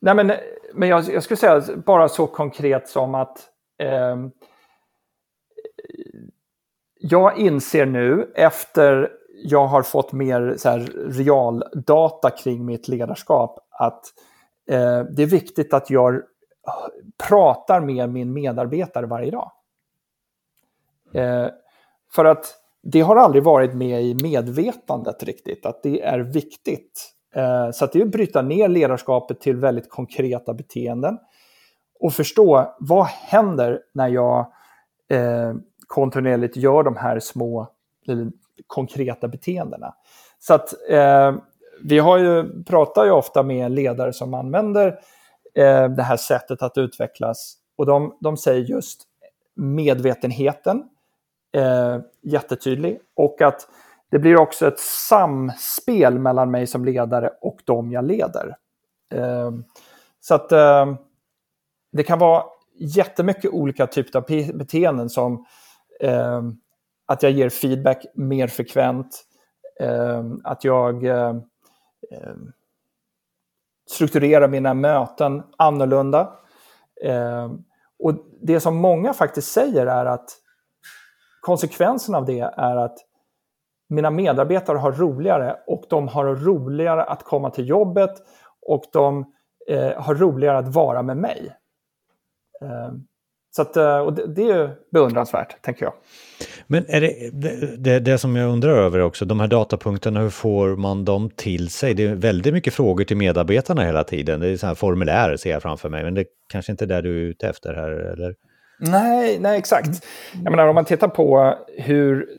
Nej, 0.00 0.14
men, 0.14 0.32
men 0.74 0.88
jag, 0.88 1.04
jag 1.08 1.22
skulle 1.22 1.36
säga 1.36 1.62
bara 1.86 2.08
så 2.08 2.26
konkret 2.26 2.88
som 2.88 3.14
att 3.14 3.38
eh, 3.78 4.16
jag 7.00 7.38
inser 7.38 7.86
nu 7.86 8.32
efter 8.34 9.08
jag 9.44 9.66
har 9.66 9.82
fått 9.82 10.12
mer 10.12 10.54
så 10.56 10.68
här, 10.68 10.78
realdata 11.08 12.30
kring 12.30 12.64
mitt 12.64 12.88
ledarskap 12.88 13.58
att 13.70 14.04
eh, 14.70 15.00
det 15.00 15.22
är 15.22 15.26
viktigt 15.26 15.74
att 15.74 15.90
jag 15.90 16.22
pratar 17.28 17.80
med 17.80 18.10
min 18.10 18.32
medarbetare 18.32 19.06
varje 19.06 19.30
dag. 19.30 19.52
Eh, 21.12 21.48
för 22.14 22.24
att 22.24 22.54
det 22.92 23.00
har 23.00 23.16
aldrig 23.16 23.44
varit 23.44 23.74
med 23.74 24.02
i 24.02 24.16
medvetandet 24.22 25.22
riktigt, 25.22 25.66
att 25.66 25.82
det 25.82 26.02
är 26.02 26.18
viktigt. 26.18 27.12
Eh, 27.34 27.70
så 27.70 27.84
att 27.84 27.92
det 27.92 28.00
är 28.00 28.04
att 28.04 28.10
bryta 28.10 28.42
ner 28.42 28.68
ledarskapet 28.68 29.40
till 29.40 29.56
väldigt 29.56 29.90
konkreta 29.90 30.54
beteenden 30.54 31.18
och 32.00 32.12
förstå 32.12 32.74
vad 32.78 33.06
händer 33.06 33.80
när 33.94 34.08
jag 34.08 34.38
eh, 35.10 35.54
kontinuerligt 35.86 36.56
gör 36.56 36.82
de 36.82 36.96
här 36.96 37.20
små 37.20 37.68
konkreta 38.66 39.28
beteendena. 39.28 39.94
Så 40.38 40.54
att 40.54 40.74
eh, 40.90 41.34
vi 41.84 41.98
har 41.98 42.18
ju, 42.18 42.64
pratar 42.64 43.04
ju 43.04 43.10
ofta 43.10 43.42
med 43.42 43.70
ledare 43.72 44.12
som 44.12 44.34
använder 44.34 44.98
det 45.96 46.02
här 46.02 46.16
sättet 46.16 46.62
att 46.62 46.78
utvecklas 46.78 47.56
och 47.78 47.86
de, 47.86 48.18
de 48.20 48.36
säger 48.36 48.60
just 48.60 49.02
medvetenheten, 49.54 50.84
eh, 51.52 51.98
jättetydlig, 52.22 53.00
och 53.14 53.42
att 53.42 53.68
det 54.10 54.18
blir 54.18 54.40
också 54.40 54.66
ett 54.66 54.80
samspel 54.80 56.18
mellan 56.18 56.50
mig 56.50 56.66
som 56.66 56.84
ledare 56.84 57.30
och 57.40 57.60
de 57.64 57.92
jag 57.92 58.04
leder. 58.04 58.56
Eh, 59.14 59.50
så 60.20 60.34
att 60.34 60.52
eh, 60.52 60.94
det 61.92 62.02
kan 62.02 62.18
vara 62.18 62.44
jättemycket 62.78 63.50
olika 63.50 63.86
typer 63.86 64.18
av 64.18 64.24
beteenden 64.58 65.08
som 65.08 65.46
eh, 66.00 66.42
att 67.06 67.22
jag 67.22 67.32
ger 67.32 67.48
feedback 67.48 68.06
mer 68.14 68.48
frekvent, 68.48 69.24
eh, 69.80 70.24
att 70.44 70.64
jag 70.64 71.04
eh, 71.04 71.36
eh, 72.10 72.34
strukturerar 73.90 74.48
mina 74.48 74.74
möten 74.74 75.42
annorlunda. 75.56 76.32
Eh, 77.02 77.50
och 77.98 78.14
det 78.42 78.60
som 78.60 78.76
många 78.76 79.12
faktiskt 79.12 79.52
säger 79.52 79.86
är 79.86 80.06
att 80.06 80.30
konsekvensen 81.46 82.14
av 82.14 82.24
det 82.24 82.40
är 82.40 82.76
att 82.76 82.98
mina 83.88 84.10
medarbetare 84.10 84.78
har 84.78 84.92
roligare 84.92 85.56
och 85.66 85.84
de 85.88 86.08
har 86.08 86.24
roligare 86.24 87.02
att 87.02 87.22
komma 87.22 87.50
till 87.50 87.68
jobbet 87.68 88.10
och 88.66 88.84
de 88.92 89.24
eh, 89.70 90.02
har 90.02 90.14
roligare 90.14 90.58
att 90.58 90.74
vara 90.74 91.02
med 91.02 91.16
mig. 91.16 91.56
Eh, 92.62 92.92
så 93.56 93.62
att, 93.62 93.76
eh, 93.76 93.98
och 93.98 94.12
det, 94.14 94.26
det 94.26 94.50
är 94.50 94.74
beundransvärt, 94.92 95.62
tänker 95.62 95.84
jag. 95.84 95.94
Men 96.66 96.84
är 96.88 97.00
det, 97.00 97.30
det, 97.76 98.00
det, 98.00 98.18
som 98.18 98.36
jag 98.36 98.52
undrar 98.52 98.70
över 98.70 99.00
också, 99.00 99.24
de 99.24 99.40
här 99.40 99.48
datapunkterna, 99.48 100.20
hur 100.20 100.30
får 100.30 100.76
man 100.76 101.04
dem 101.04 101.30
till 101.30 101.70
sig? 101.70 101.94
Det 101.94 102.06
är 102.06 102.14
väldigt 102.14 102.54
mycket 102.54 102.74
frågor 102.74 103.04
till 103.04 103.16
medarbetarna 103.16 103.82
hela 103.82 104.04
tiden. 104.04 104.40
Det 104.40 104.48
är 104.48 104.56
så 104.56 104.66
här 104.66 104.74
formulär 104.74 105.36
ser 105.36 105.50
jag 105.50 105.62
framför 105.62 105.88
mig, 105.88 106.04
men 106.04 106.14
det 106.14 106.20
är 106.20 106.26
kanske 106.52 106.72
inte 106.72 106.84
är 106.84 106.88
det 106.88 107.02
du 107.02 107.18
är 107.18 107.30
ute 107.30 107.48
efter 107.48 107.74
här, 107.74 107.90
eller? 107.90 108.34
Nej, 108.78 109.38
nej 109.38 109.58
exakt. 109.58 110.04
Jag 110.44 110.50
menar, 110.50 110.66
om 110.66 110.74
man 110.74 110.84
tittar 110.84 111.08
på 111.08 111.54
hur 111.78 112.38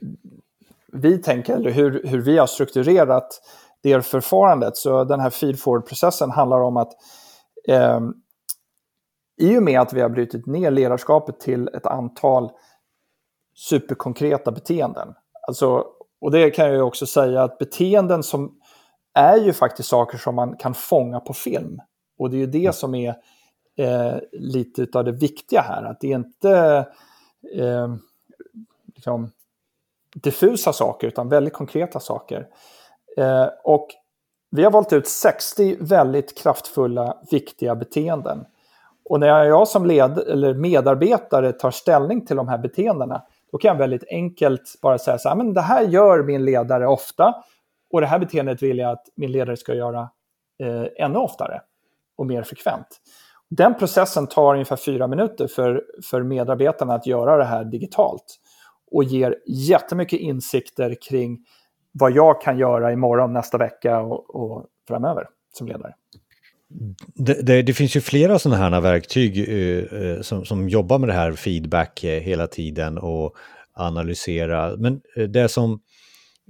vi 0.93 1.17
tänker, 1.17 1.55
eller 1.55 1.71
hur, 1.71 2.03
hur 2.03 2.21
vi 2.21 2.37
har 2.37 2.47
strukturerat 2.47 3.41
det 3.83 4.05
förfarandet, 4.05 4.77
så 4.77 5.03
den 5.03 5.19
här 5.19 5.29
feed-forward-processen 5.29 6.31
handlar 6.31 6.59
om 6.59 6.77
att 6.77 6.93
eh, 7.67 7.99
i 9.41 9.57
och 9.57 9.63
med 9.63 9.79
att 9.79 9.93
vi 9.93 10.01
har 10.01 10.09
brutit 10.09 10.45
ner 10.45 10.71
ledarskapet 10.71 11.39
till 11.39 11.67
ett 11.67 11.85
antal 11.85 12.49
superkonkreta 13.55 14.51
beteenden. 14.51 15.13
Alltså, 15.47 15.85
och 16.21 16.31
det 16.31 16.49
kan 16.49 16.73
jag 16.73 16.87
också 16.87 17.05
säga 17.05 17.43
att 17.43 17.57
beteenden 17.57 18.23
som 18.23 18.51
är 19.13 19.37
ju 19.37 19.53
faktiskt 19.53 19.89
saker 19.89 20.17
som 20.17 20.35
man 20.35 20.57
kan 20.57 20.73
fånga 20.73 21.19
på 21.19 21.33
film. 21.33 21.79
Och 22.19 22.29
det 22.29 22.35
är 22.37 22.39
ju 22.39 22.47
det 22.47 22.75
som 22.75 22.95
är 22.95 23.15
eh, 23.77 24.15
lite 24.31 24.99
av 24.99 25.05
det 25.05 25.11
viktiga 25.11 25.61
här, 25.61 25.83
att 25.83 25.99
det 26.01 26.11
är 26.11 26.15
inte 26.15 26.85
eh, 27.55 27.95
liksom, 28.95 29.31
diffusa 30.15 30.73
saker 30.73 31.07
utan 31.07 31.29
väldigt 31.29 31.53
konkreta 31.53 31.99
saker. 31.99 32.47
Eh, 33.17 33.47
och 33.63 33.87
vi 34.49 34.63
har 34.63 34.71
valt 34.71 34.93
ut 34.93 35.07
60 35.07 35.77
väldigt 35.79 36.37
kraftfulla, 36.37 37.17
viktiga 37.31 37.75
beteenden. 37.75 38.45
Och 39.09 39.19
när 39.19 39.43
jag 39.43 39.67
som 39.67 39.85
led, 39.85 40.17
eller 40.17 40.53
medarbetare 40.53 41.53
tar 41.53 41.71
ställning 41.71 42.25
till 42.25 42.35
de 42.35 42.47
här 42.47 42.57
beteendena, 42.57 43.21
då 43.51 43.57
kan 43.57 43.69
jag 43.69 43.77
väldigt 43.77 44.03
enkelt 44.09 44.79
bara 44.81 44.97
säga 44.97 45.17
så 45.17 45.29
här, 45.29 45.35
men 45.35 45.53
det 45.53 45.61
här 45.61 45.81
gör 45.81 46.23
min 46.23 46.45
ledare 46.45 46.87
ofta 46.87 47.43
och 47.91 48.01
det 48.01 48.07
här 48.07 48.19
beteendet 48.19 48.63
vill 48.63 48.77
jag 48.77 48.91
att 48.91 49.05
min 49.15 49.31
ledare 49.31 49.57
ska 49.57 49.73
göra 49.73 50.09
eh, 50.63 50.85
ännu 50.95 51.17
oftare 51.17 51.61
och 52.15 52.25
mer 52.25 52.43
frekvent. 52.43 53.01
Den 53.49 53.75
processen 53.75 54.27
tar 54.27 54.53
ungefär 54.53 54.75
fyra 54.75 55.07
minuter 55.07 55.47
för, 55.47 55.83
för 56.09 56.23
medarbetarna 56.23 56.93
att 56.93 57.07
göra 57.07 57.37
det 57.37 57.45
här 57.45 57.65
digitalt 57.65 58.39
och 58.91 59.03
ger 59.03 59.35
jättemycket 59.47 60.19
insikter 60.19 60.95
kring 61.09 61.37
vad 61.91 62.11
jag 62.11 62.41
kan 62.41 62.57
göra 62.57 62.91
imorgon, 62.91 63.33
nästa 63.33 63.57
vecka 63.57 63.99
och, 63.99 64.35
och 64.35 64.65
framöver 64.87 65.27
som 65.57 65.67
ledare. 65.67 65.93
Det, 67.15 67.45
det, 67.45 67.61
det, 67.61 67.73
finns 67.73 67.95
ju 67.95 68.01
flera 68.01 68.39
sådana 68.39 68.69
här 68.69 68.81
verktyg 68.81 69.49
eh, 69.49 70.01
eh 70.01 70.21
som, 70.21 70.45
som 70.45 70.69
jobbar 70.69 70.99
med 70.99 71.09
det 71.09 71.13
här 71.13 71.31
feedback 71.31 72.03
eh, 72.03 72.21
hela 72.21 72.47
tiden 72.47 72.97
och 72.97 73.35
analysera. 73.73 74.75
Men 74.77 75.01
eh, 75.15 75.23
det 75.23 75.49
som 75.49 75.79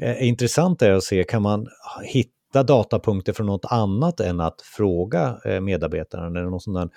eh, 0.02 0.10
är 0.12 0.24
intressant 0.24 0.82
är 0.82 0.92
att 0.92 1.04
se, 1.04 1.24
kan 1.24 1.42
man 1.42 1.68
hitta 2.04 2.37
datapunkter 2.54 3.34
från 3.34 3.48
något 3.48 3.66
annat 3.66 4.20
än 4.20 4.40
att 4.40 4.62
fråga 4.62 5.38
eh, 5.46 5.62
medarbetarna? 5.62 6.28
Eller 6.28 6.50
någon 6.50 6.60
sån 6.60 6.74
där 6.74 6.90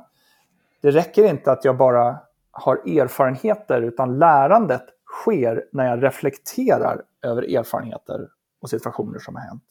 det 0.87 0.91
räcker 0.91 1.25
inte 1.25 1.53
att 1.53 1.65
jag 1.65 1.77
bara 1.77 2.19
har 2.51 2.77
erfarenheter, 2.77 3.83
utan 3.83 4.19
lärandet 4.19 4.85
sker 5.07 5.65
när 5.73 5.87
jag 5.87 6.03
reflekterar 6.03 7.03
över 7.23 7.57
erfarenheter 7.57 8.29
och 8.61 8.71
situationer 8.71 9.19
som 9.19 9.37
har 9.37 9.43
hänt. 9.43 9.65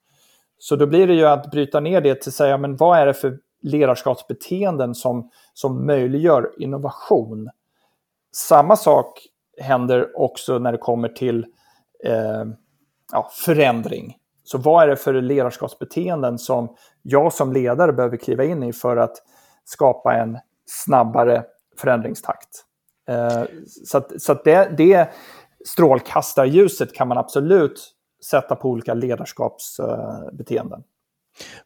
Så 0.58 0.76
då 0.76 0.86
blir 0.86 1.06
det 1.06 1.14
ju 1.14 1.26
att 1.26 1.50
bryta 1.50 1.80
ner 1.80 2.00
det 2.00 2.14
till 2.14 2.30
att 2.30 2.34
säga, 2.34 2.58
men 2.58 2.76
vad 2.76 2.98
är 2.98 3.06
det 3.06 3.14
för 3.14 3.38
ledarskapsbeteenden 3.62 4.94
som, 4.94 5.30
som 5.54 5.86
möjliggör 5.86 6.52
innovation? 6.58 7.50
Samma 8.32 8.76
sak 8.76 9.26
händer 9.60 10.20
också 10.20 10.58
när 10.58 10.72
det 10.72 10.78
kommer 10.78 11.08
till 11.08 11.46
eh, 12.04 12.44
ja, 13.12 13.30
förändring. 13.32 14.16
Så 14.44 14.58
vad 14.58 14.82
är 14.82 14.86
det 14.88 14.96
för 14.96 15.14
ledarskapsbeteenden 15.14 16.38
som 16.38 16.76
jag 17.02 17.32
som 17.32 17.52
ledare 17.52 17.92
behöver 17.92 18.16
kliva 18.16 18.44
in 18.44 18.62
i 18.62 18.72
för 18.72 18.96
att 18.96 19.16
skapa 19.64 20.14
en 20.14 20.38
snabbare 20.66 21.44
förändringstakt? 21.78 22.48
Eh, 23.08 23.42
så 23.84 23.98
att, 23.98 24.22
så 24.22 24.32
att 24.32 24.44
det, 24.44 24.74
det 24.76 25.10
strålkastarljuset 25.66 26.94
kan 26.94 27.08
man 27.08 27.18
absolut 27.18 27.92
sätta 28.30 28.56
på 28.56 28.68
olika 28.68 28.94
ledarskapsbeteenden. 28.94 30.82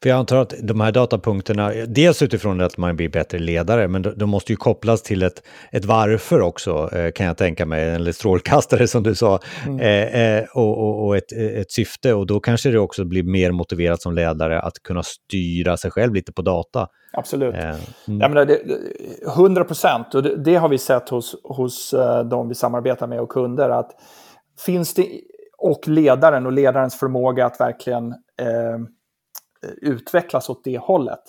För 0.02 0.08
jag 0.08 0.18
antar 0.18 0.36
att 0.36 0.54
de 0.62 0.80
här 0.80 0.92
datapunkterna, 0.92 1.72
dels 1.86 2.22
utifrån 2.22 2.60
att 2.60 2.76
man 2.76 2.96
blir 2.96 3.08
bättre 3.08 3.38
ledare, 3.38 3.88
men 3.88 4.02
de, 4.02 4.30
måste 4.30 4.52
ju 4.52 4.56
kopplas 4.56 5.02
till 5.02 5.22
ett, 5.22 5.42
ett 5.72 5.84
varför 5.84 6.40
också, 6.40 6.90
eh, 6.92 7.12
kan 7.12 7.26
jag 7.26 7.36
tänka 7.36 7.66
mig, 7.66 7.90
eller 7.90 8.12
strålkastare 8.12 8.86
som 8.86 9.02
du 9.02 9.14
sa, 9.14 9.38
mm. 9.66 9.80
eh, 9.80 10.22
eh, 10.22 10.44
och, 10.54 10.78
och, 10.78 11.06
och 11.06 11.16
ett, 11.16 11.32
ett, 11.32 11.72
syfte. 11.72 12.14
Och 12.14 12.26
då 12.26 12.40
kanske 12.40 12.70
det 12.70 12.78
också 12.78 13.04
blir 13.04 13.22
mer 13.22 13.52
motiverat 13.52 14.02
som 14.02 14.14
ledare 14.14 14.60
att 14.60 14.74
kunna 14.82 15.02
styra 15.02 15.76
sig 15.76 15.90
själv 15.90 16.14
lite 16.14 16.32
på 16.32 16.42
data. 16.42 16.86
Absolut. 17.12 17.54
Mm. 17.54 17.76
Jag 18.06 18.30
menar, 18.30 18.44
det, 18.44 18.60
100 19.26 19.64
procent, 19.64 20.14
och 20.14 20.22
det, 20.22 20.36
det, 20.44 20.54
har 20.54 20.68
vi 20.68 20.78
sett 20.78 21.08
hos, 21.08 21.36
hos 21.44 21.94
de 22.30 22.48
vi 22.48 22.54
samarbetar 22.54 23.06
med 23.06 23.20
och 23.20 23.28
kunder, 23.28 23.70
att 23.70 23.90
finns 24.66 24.94
det, 24.94 25.06
och 25.58 25.88
ledaren 25.88 26.46
och 26.46 26.52
ledarens 26.52 26.98
förmåga 26.98 27.46
att 27.46 27.60
verkligen 27.60 28.08
eh, 28.40 28.78
utvecklas 29.62 30.48
åt 30.48 30.64
det 30.64 30.78
hållet. 30.78 31.22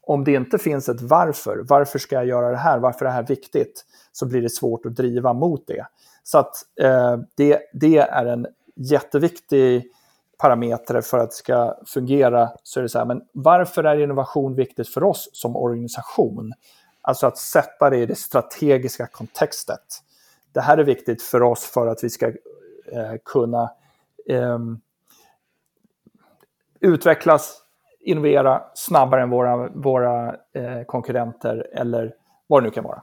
Om 0.00 0.24
det 0.24 0.32
inte 0.32 0.58
finns 0.58 0.88
ett 0.88 1.00
varför, 1.00 1.64
varför 1.68 1.98
ska 1.98 2.14
jag 2.14 2.26
göra 2.26 2.50
det 2.50 2.56
här, 2.56 2.78
varför 2.78 3.04
är 3.04 3.08
det 3.08 3.14
här 3.14 3.26
viktigt, 3.26 3.84
så 4.12 4.26
blir 4.26 4.42
det 4.42 4.50
svårt 4.50 4.86
att 4.86 4.96
driva 4.96 5.32
mot 5.32 5.66
det. 5.66 5.86
Så 6.22 6.38
att 6.38 6.54
eh, 6.80 7.16
det, 7.34 7.60
det 7.72 7.98
är 7.98 8.26
en 8.26 8.46
jätteviktig 8.74 9.92
parameter 10.38 11.00
för 11.00 11.18
att 11.18 11.30
det 11.30 11.36
ska 11.36 11.78
fungera. 11.86 12.50
Så 12.62 12.80
är 12.80 12.82
det 12.82 12.88
så 12.88 12.98
här, 12.98 13.06
men 13.06 13.22
varför 13.32 13.84
är 13.84 13.98
innovation 13.98 14.54
viktigt 14.54 14.88
för 14.88 15.02
oss 15.02 15.30
som 15.32 15.56
organisation? 15.56 16.52
Alltså 17.02 17.26
att 17.26 17.38
sätta 17.38 17.90
det 17.90 17.96
i 17.96 18.06
det 18.06 18.18
strategiska 18.18 19.06
kontextet. 19.06 20.02
Det 20.52 20.60
här 20.60 20.78
är 20.78 20.84
viktigt 20.84 21.22
för 21.22 21.42
oss 21.42 21.64
för 21.64 21.86
att 21.86 22.04
vi 22.04 22.10
ska 22.10 22.26
eh, 22.92 23.14
kunna 23.24 23.70
eh, 24.26 24.58
utvecklas 26.80 27.62
innovera 28.06 28.62
snabbare 28.74 29.22
än 29.22 29.30
våra, 29.30 29.68
våra 29.68 30.28
eh, 30.28 30.82
konkurrenter 30.86 31.66
eller 31.74 32.12
vad 32.46 32.62
det 32.62 32.66
nu 32.66 32.70
kan 32.70 32.84
vara. 32.84 33.02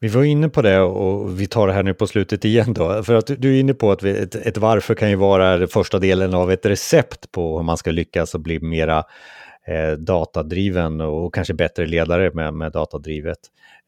Vi 0.00 0.08
var 0.08 0.24
inne 0.24 0.48
på 0.48 0.62
det 0.62 0.80
och 0.80 1.40
vi 1.40 1.46
tar 1.46 1.66
det 1.66 1.72
här 1.72 1.82
nu 1.82 1.94
på 1.94 2.06
slutet 2.06 2.44
igen 2.44 2.74
då. 2.74 3.02
För 3.02 3.14
att 3.14 3.26
du 3.26 3.56
är 3.56 3.60
inne 3.60 3.74
på 3.74 3.90
att 3.90 4.02
ett, 4.02 4.34
ett 4.34 4.58
varför 4.58 4.94
kan 4.94 5.10
ju 5.10 5.16
vara 5.16 5.56
den 5.56 5.68
första 5.68 5.98
delen 5.98 6.34
av 6.34 6.52
ett 6.52 6.66
recept 6.66 7.32
på 7.32 7.56
hur 7.56 7.64
man 7.64 7.76
ska 7.76 7.90
lyckas 7.90 8.34
och 8.34 8.40
bli 8.40 8.60
mera 8.60 8.98
eh, 9.66 9.92
datadriven 9.98 11.00
och 11.00 11.34
kanske 11.34 11.54
bättre 11.54 11.86
ledare 11.86 12.30
med, 12.34 12.54
med 12.54 12.72
datadrivet. 12.72 13.38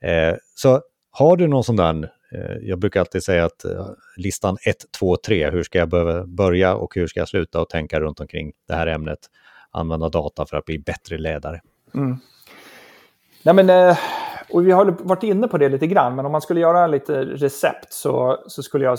Eh, 0.05 0.37
så 0.55 0.81
har 1.11 1.37
du 1.37 1.47
någon 1.47 1.65
sån 1.65 1.77
där 1.77 2.11
Eh, 2.33 2.57
jag 2.63 2.79
brukar 2.79 3.01
alltid 3.01 3.23
säga 3.23 3.45
att 3.45 3.65
eh, 3.65 3.87
listan 4.17 4.57
1, 4.67 4.77
2, 4.99 5.17
3, 5.17 5.51
hur 5.51 5.63
ska 5.63 5.79
jag 5.79 5.89
börja 6.29 6.75
och 6.75 6.95
hur 6.95 7.07
ska 7.07 7.21
jag 7.21 7.29
sluta 7.29 7.61
och 7.61 7.69
tänka 7.69 8.01
runt 8.01 8.21
omkring 8.21 8.53
det 8.69 8.75
här 8.75 8.87
ämnet, 8.87 9.19
använda 9.71 10.09
data 10.09 10.47
för 10.47 10.57
att 10.57 10.65
bli 10.65 10.79
bättre 10.79 11.19
ledare. 11.19 11.61
Mm. 11.95 12.17
Nej, 13.43 13.55
men, 13.55 13.71
eh, 13.71 13.99
och 14.51 14.67
vi 14.67 14.73
har 14.73 14.85
varit 14.85 15.23
inne 15.23 15.49
på 15.49 15.59
det 15.59 15.69
lite 15.69 15.87
grann, 15.87 16.17
men 16.17 16.27
om 16.27 16.33
man 16.33 16.41
skulle 16.41 16.61
göra 16.61 16.87
lite 16.87 17.25
recept 17.25 17.93
så, 17.93 18.45
så 18.47 18.63
skulle 18.63 18.85
jag 18.85 18.99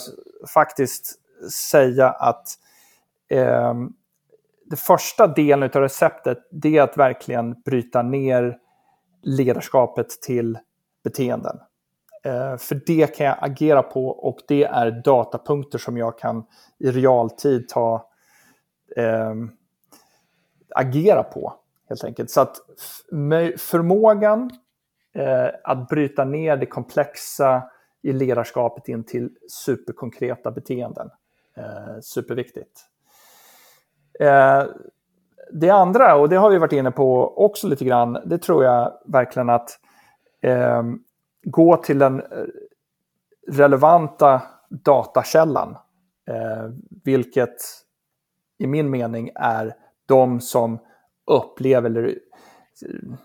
faktiskt 0.54 1.20
säga 1.72 2.10
att 2.10 2.48
eh, 3.30 3.74
det 4.66 4.76
första 4.76 5.28
delen 5.28 5.70
av 5.74 5.82
receptet 5.82 6.38
det 6.52 6.78
är 6.78 6.82
att 6.82 6.98
verkligen 6.98 7.62
bryta 7.62 8.02
ner 8.02 8.58
ledarskapet 9.24 10.10
till 10.10 10.58
beteenden. 11.04 11.58
Eh, 12.24 12.58
för 12.58 12.82
det 12.86 13.16
kan 13.16 13.26
jag 13.26 13.38
agera 13.40 13.84
på 13.84 14.08
och 14.08 14.40
det 14.48 14.64
är 14.64 14.92
datapunkter 14.92 15.78
som 15.78 15.98
jag 15.98 16.20
kan 16.20 16.46
i 16.80 16.92
realtid 16.92 17.70
ta 17.70 18.10
eh, 18.96 19.34
agera 20.76 21.24
på. 21.24 21.54
helt 21.90 22.04
enkelt. 22.04 22.30
Så 22.30 22.42
att 22.42 22.58
förmågan 23.58 24.52
eh, 25.14 25.48
att 25.64 25.88
bryta 25.88 26.26
ner 26.26 26.58
det 26.58 26.66
komplexa 26.66 27.64
i 28.02 28.14
ledarskapet 28.14 28.88
in 28.88 29.04
till 29.04 29.30
superkonkreta 29.50 30.52
beteenden. 30.52 31.10
Eh, 31.58 32.00
superviktigt. 32.02 32.86
Eh, 34.20 34.64
det 35.52 35.70
andra, 35.70 36.16
och 36.16 36.30
det 36.30 36.36
har 36.36 36.50
vi 36.50 36.58
varit 36.58 36.74
inne 36.74 36.92
på 36.92 37.38
också 37.46 37.68
lite 37.68 37.86
grann, 37.86 38.18
det 38.26 38.38
tror 38.38 38.64
jag 38.64 38.94
verkligen 39.06 39.50
att 39.50 39.80
eh, 40.42 40.84
gå 41.44 41.78
till 41.78 42.00
den 42.00 42.22
eh, 42.22 42.28
relevanta 43.48 44.42
datakällan, 44.70 45.78
eh, 46.30 46.70
vilket 47.04 47.56
i 48.58 48.68
min 48.68 48.90
mening 48.90 49.30
är 49.36 49.76
de 50.06 50.42
som 50.42 50.80
upplever 51.32 51.90
eller 51.90 52.08
eh, 52.08 53.16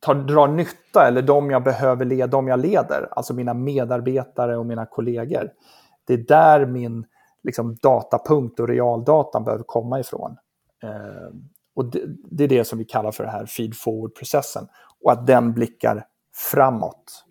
tar, 0.00 0.14
drar 0.14 0.48
nytta 0.48 1.08
eller 1.08 1.22
de 1.22 1.50
jag 1.50 1.64
behöver 1.64 2.04
leda, 2.04 2.26
de 2.26 2.48
jag 2.48 2.60
leder, 2.60 3.08
alltså 3.10 3.34
mina 3.34 3.54
medarbetare 3.54 4.56
och 4.56 4.66
mina 4.66 4.86
kollegor. 4.86 5.50
Det 6.06 6.14
är 6.14 6.18
där 6.18 6.66
min 6.66 7.06
liksom, 7.42 7.74
datapunkt 7.74 8.60
och 8.60 8.68
realdatan 8.68 9.44
behöver 9.44 9.64
komma 9.66 10.00
ifrån. 10.00 10.36
Eh, 10.82 11.34
och 11.74 11.84
det, 11.84 12.00
det, 12.30 12.44
är 12.44 12.48
det 12.48 12.64
som 12.64 12.78
vi 12.78 12.84
kallar 12.84 13.12
för 13.12 13.24
den 13.24 13.32
här 13.32 13.46
feed 13.46 13.74
forward-processen 13.76 14.68
och 15.04 15.12
att 15.12 15.26
den 15.26 15.52
blickar 15.52 16.06
framåt. 16.50 17.24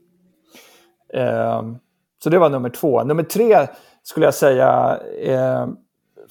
Ehm, 1.14 1.78
så 2.24 2.30
det 2.30 2.40
var 2.40 2.50
nummer 2.50 2.70
två. 2.70 3.04
Nummer 3.04 3.24
tre 3.24 3.68
skulle 4.04 4.26
jag 4.26 4.34
säga 4.34 5.00
eh, 5.24 5.68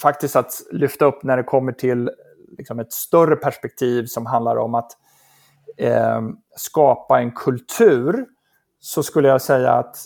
faktiskt 0.02 0.36
att 0.36 0.52
lyfta 0.70 1.04
upp 1.04 1.22
när 1.22 1.36
det 1.36 1.42
kommer 1.42 1.72
till 1.72 2.10
liksom, 2.58 2.80
ett 2.80 2.92
större 2.92 3.36
perspektiv 3.36 4.06
som 4.06 4.26
handlar 4.26 4.56
om 4.56 4.74
att 4.74 4.92
eh, 5.76 6.20
skapa 6.56 7.20
en 7.20 7.32
kultur. 7.32 8.26
Så 8.80 9.02
skulle 9.02 9.28
jag 9.28 9.42
säga 9.42 9.72
att 9.72 9.96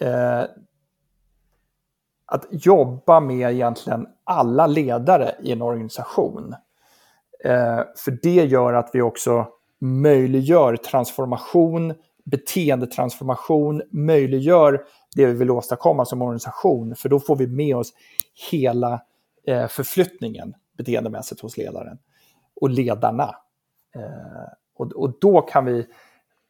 eh, 0.00 0.44
att 2.26 2.46
jobba 2.50 3.20
med 3.20 3.52
egentligen 3.52 4.06
alla 4.24 4.66
ledare 4.66 5.34
i 5.42 5.52
en 5.52 5.62
organisation. 5.62 6.54
Eh, 7.44 7.80
för 7.96 8.18
det 8.22 8.44
gör 8.44 8.72
att 8.72 8.90
vi 8.92 9.02
också 9.02 9.46
möjliggör 9.80 10.76
transformation, 10.76 11.94
beteendetransformation, 12.24 13.82
möjliggör 13.90 14.84
det 15.16 15.26
vi 15.26 15.32
vill 15.32 15.50
åstadkomma 15.50 16.04
som 16.04 16.22
organisation. 16.22 16.96
För 16.96 17.08
då 17.08 17.20
får 17.20 17.36
vi 17.36 17.46
med 17.46 17.76
oss 17.76 17.92
hela 18.50 19.02
eh, 19.46 19.66
förflyttningen 19.66 20.54
beteendemässigt 20.76 21.40
hos 21.40 21.56
ledaren 21.56 21.98
och 22.60 22.70
ledarna. 22.70 23.34
Eh, 23.96 24.52
och, 24.76 24.92
och 24.92 25.18
då 25.20 25.40
kan 25.40 25.64
vi 25.64 25.86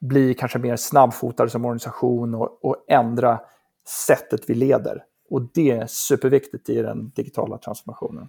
bli 0.00 0.34
kanske 0.34 0.58
mer 0.58 0.76
snabbfotade 0.76 1.50
som 1.50 1.64
organisation 1.64 2.34
och, 2.34 2.64
och 2.64 2.84
ändra 2.88 3.40
sättet 4.06 4.40
vi 4.46 4.54
leder. 4.54 5.04
Och 5.30 5.42
det 5.54 5.70
är 5.70 5.86
superviktigt 5.86 6.68
i 6.68 6.82
den 6.82 7.12
digitala 7.14 7.58
transformationen. 7.58 8.28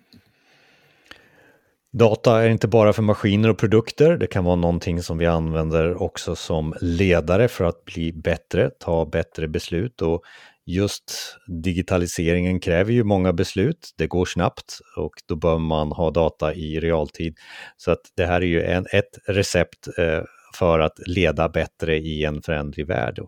Data 1.98 2.44
är 2.44 2.50
inte 2.50 2.68
bara 2.68 2.94
för 2.94 3.02
maskiner 3.02 3.50
och 3.50 3.58
produkter, 3.58 4.18
det 4.18 4.28
kan 4.28 4.44
vara 4.44 4.56
någonting 4.56 5.02
som 5.02 5.18
vi 5.18 5.26
använder 5.26 6.02
också 6.02 6.36
som 6.36 6.74
ledare 6.82 7.48
för 7.48 7.66
att 7.66 7.86
bli 7.86 8.14
bättre, 8.14 8.70
ta 8.80 9.06
bättre 9.06 9.48
beslut 9.48 10.02
och 10.02 10.22
just 10.66 11.38
digitaliseringen 11.48 12.60
kräver 12.60 12.92
ju 12.92 13.04
många 13.04 13.34
beslut, 13.34 13.94
det 13.98 14.08
går 14.08 14.26
snabbt 14.26 14.80
och 14.98 15.14
då 15.26 15.36
bör 15.36 15.58
man 15.58 15.92
ha 15.92 16.12
data 16.12 16.54
i 16.54 16.80
realtid. 16.80 17.38
Så 17.78 17.92
att 17.92 18.02
det 18.16 18.26
här 18.26 18.42
är 18.42 18.46
ju 18.46 18.62
en, 18.62 18.86
ett 18.92 19.18
recept 19.28 19.88
eh, 19.98 20.24
för 20.56 20.80
att 20.80 21.00
leda 21.08 21.50
bättre 21.50 21.98
i 21.98 22.26
en 22.26 22.42
förändlig 22.42 22.88
värld. 22.88 23.20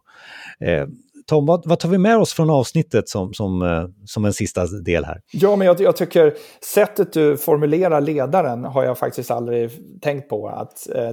Eh, 0.60 0.88
Tom, 1.28 1.46
vad, 1.46 1.68
vad, 1.68 1.80
tar 1.80 1.90
vi 1.90 1.98
med 1.98 2.18
oss 2.18 2.34
från 2.34 2.50
avsnittet 2.50 3.10
som, 3.10 3.34
som, 3.34 3.62
eh, 3.62 3.86
som 4.06 4.26
en 4.26 4.34
sista 4.34 4.66
del 4.66 5.06
här? 5.06 5.22
Ja, 5.32 5.56
men 5.56 5.68
jag, 5.68 5.82
jag, 5.82 5.96
tycker 5.96 6.34
sättet 6.74 7.14
du 7.14 7.38
formulerar 7.38 8.02
ledaren 8.02 8.66
har 8.66 8.84
jag 8.84 8.98
faktiskt 8.98 9.32
aldrig 9.32 9.72
tänkt 10.02 10.30
på. 10.30 10.48
Att, 10.48 10.90
eh, 10.96 11.12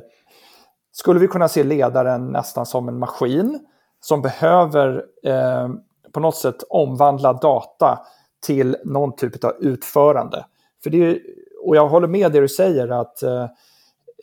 skulle 0.92 1.20
vi 1.20 1.28
kunna 1.28 1.48
se 1.48 1.64
ledaren 1.64 2.26
nästan 2.26 2.66
som 2.66 2.88
en 2.88 2.98
maskin 2.98 3.58
som 4.00 4.22
behöver 4.22 5.04
eh, 5.26 5.68
på 6.12 6.20
något 6.20 6.36
sätt 6.36 6.62
omvandla 6.68 7.32
data 7.32 7.98
till 8.46 8.76
någon 8.84 9.16
typ 9.16 9.44
av 9.44 9.52
utförande? 9.60 10.46
För 10.82 10.90
det, 10.90 11.18
och 11.64 11.76
jag 11.76 11.88
håller 11.88 12.08
med 12.08 12.32
det 12.32 12.40
du 12.40 12.48
säger 12.48 12.88
att 12.88 13.22
eh, 13.22 13.48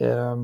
eh 0.01 0.35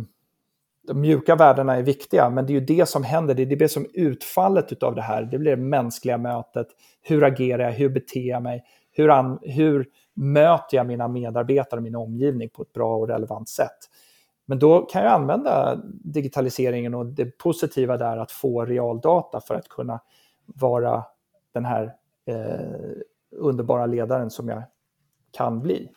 de 0.88 1.02
mjuka 1.02 1.36
värdena 1.36 1.76
är 1.76 1.84
viktiga, 1.84 2.30
men 2.30 2.46
det 2.46 2.52
är 2.52 2.60
ju 2.60 2.66
det 2.66 2.90
som 2.90 3.04
händer. 3.04 3.34
Det 3.34 3.44
är 3.44 3.56
det 3.56 3.70
som 3.70 3.86
utfallet 3.94 4.84
av 4.84 4.96
det 4.96 5.02
här. 5.02 5.24
Det 5.24 5.38
blir 5.38 5.56
det 5.56 5.62
mänskliga 5.62 6.18
mötet. 6.18 6.68
Hur 7.02 7.24
agerar 7.24 7.64
jag? 7.64 7.72
Hur 7.72 7.90
beter 7.90 8.30
jag 8.30 8.44
mig? 8.44 8.64
Hur, 8.92 9.10
an, 9.10 9.40
hur 9.42 9.86
möter 10.14 10.78
jag 10.78 10.86
mina 10.86 11.08
medarbetare 11.08 11.78
och 11.78 11.84
min 11.84 11.96
omgivning 11.96 12.50
på 12.50 12.62
ett 12.62 12.74
bra 12.74 12.96
och 12.96 13.08
relevant 13.08 13.50
sätt? 13.50 13.78
Men 14.46 14.60
då 14.60 14.82
kan 14.82 15.04
jag 15.04 15.12
använda 15.12 15.82
digitaliseringen 16.04 16.94
och 16.94 17.06
det 17.06 17.38
positiva 17.38 17.98
där 17.98 18.18
att 18.18 18.32
få 18.32 18.66
realdata 18.66 19.42
för 19.42 19.56
att 19.56 19.70
kunna 19.70 20.00
vara 20.46 21.04
den 21.54 21.66
här 21.66 21.94
eh, 22.26 23.02
underbara 23.32 23.86
ledaren 23.86 24.30
som 24.30 24.50
jag 24.50 24.64
kan 25.32 25.62
bli 25.62 25.90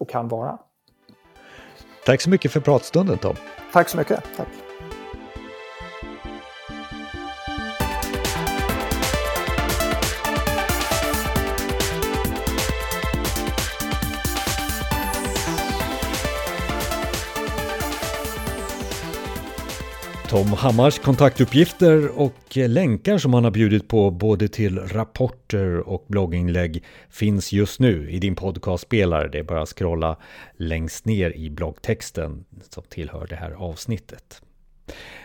och 0.00 0.10
kan 0.10 0.28
vara. 0.28 0.58
Tack 2.08 2.20
så 2.20 2.30
mycket 2.30 2.52
för 2.52 2.60
pratstunden 2.60 3.18
Tom. 3.18 3.36
Tack 3.72 3.88
så 3.88 3.96
mycket. 3.96 4.24
Tack. 4.36 4.48
Tom 20.28 20.52
Hammars 20.52 20.98
kontaktuppgifter 20.98 22.20
och 22.20 22.56
länkar 22.56 23.18
som 23.18 23.34
han 23.34 23.44
har 23.44 23.50
bjudit 23.50 23.88
på 23.88 24.10
både 24.10 24.48
till 24.48 24.78
rapporter 24.78 25.88
och 25.88 26.04
blogginlägg 26.08 26.84
finns 27.08 27.52
just 27.52 27.80
nu 27.80 28.10
i 28.10 28.18
din 28.18 28.34
podcastspelare. 28.34 29.28
Det 29.28 29.38
är 29.38 29.42
bara 29.42 29.62
att 29.62 29.68
scrolla 29.68 30.16
längst 30.56 31.04
ner 31.04 31.36
i 31.36 31.50
bloggtexten 31.50 32.44
som 32.70 32.82
tillhör 32.88 33.26
det 33.26 33.36
här 33.36 33.50
avsnittet. 33.50 34.42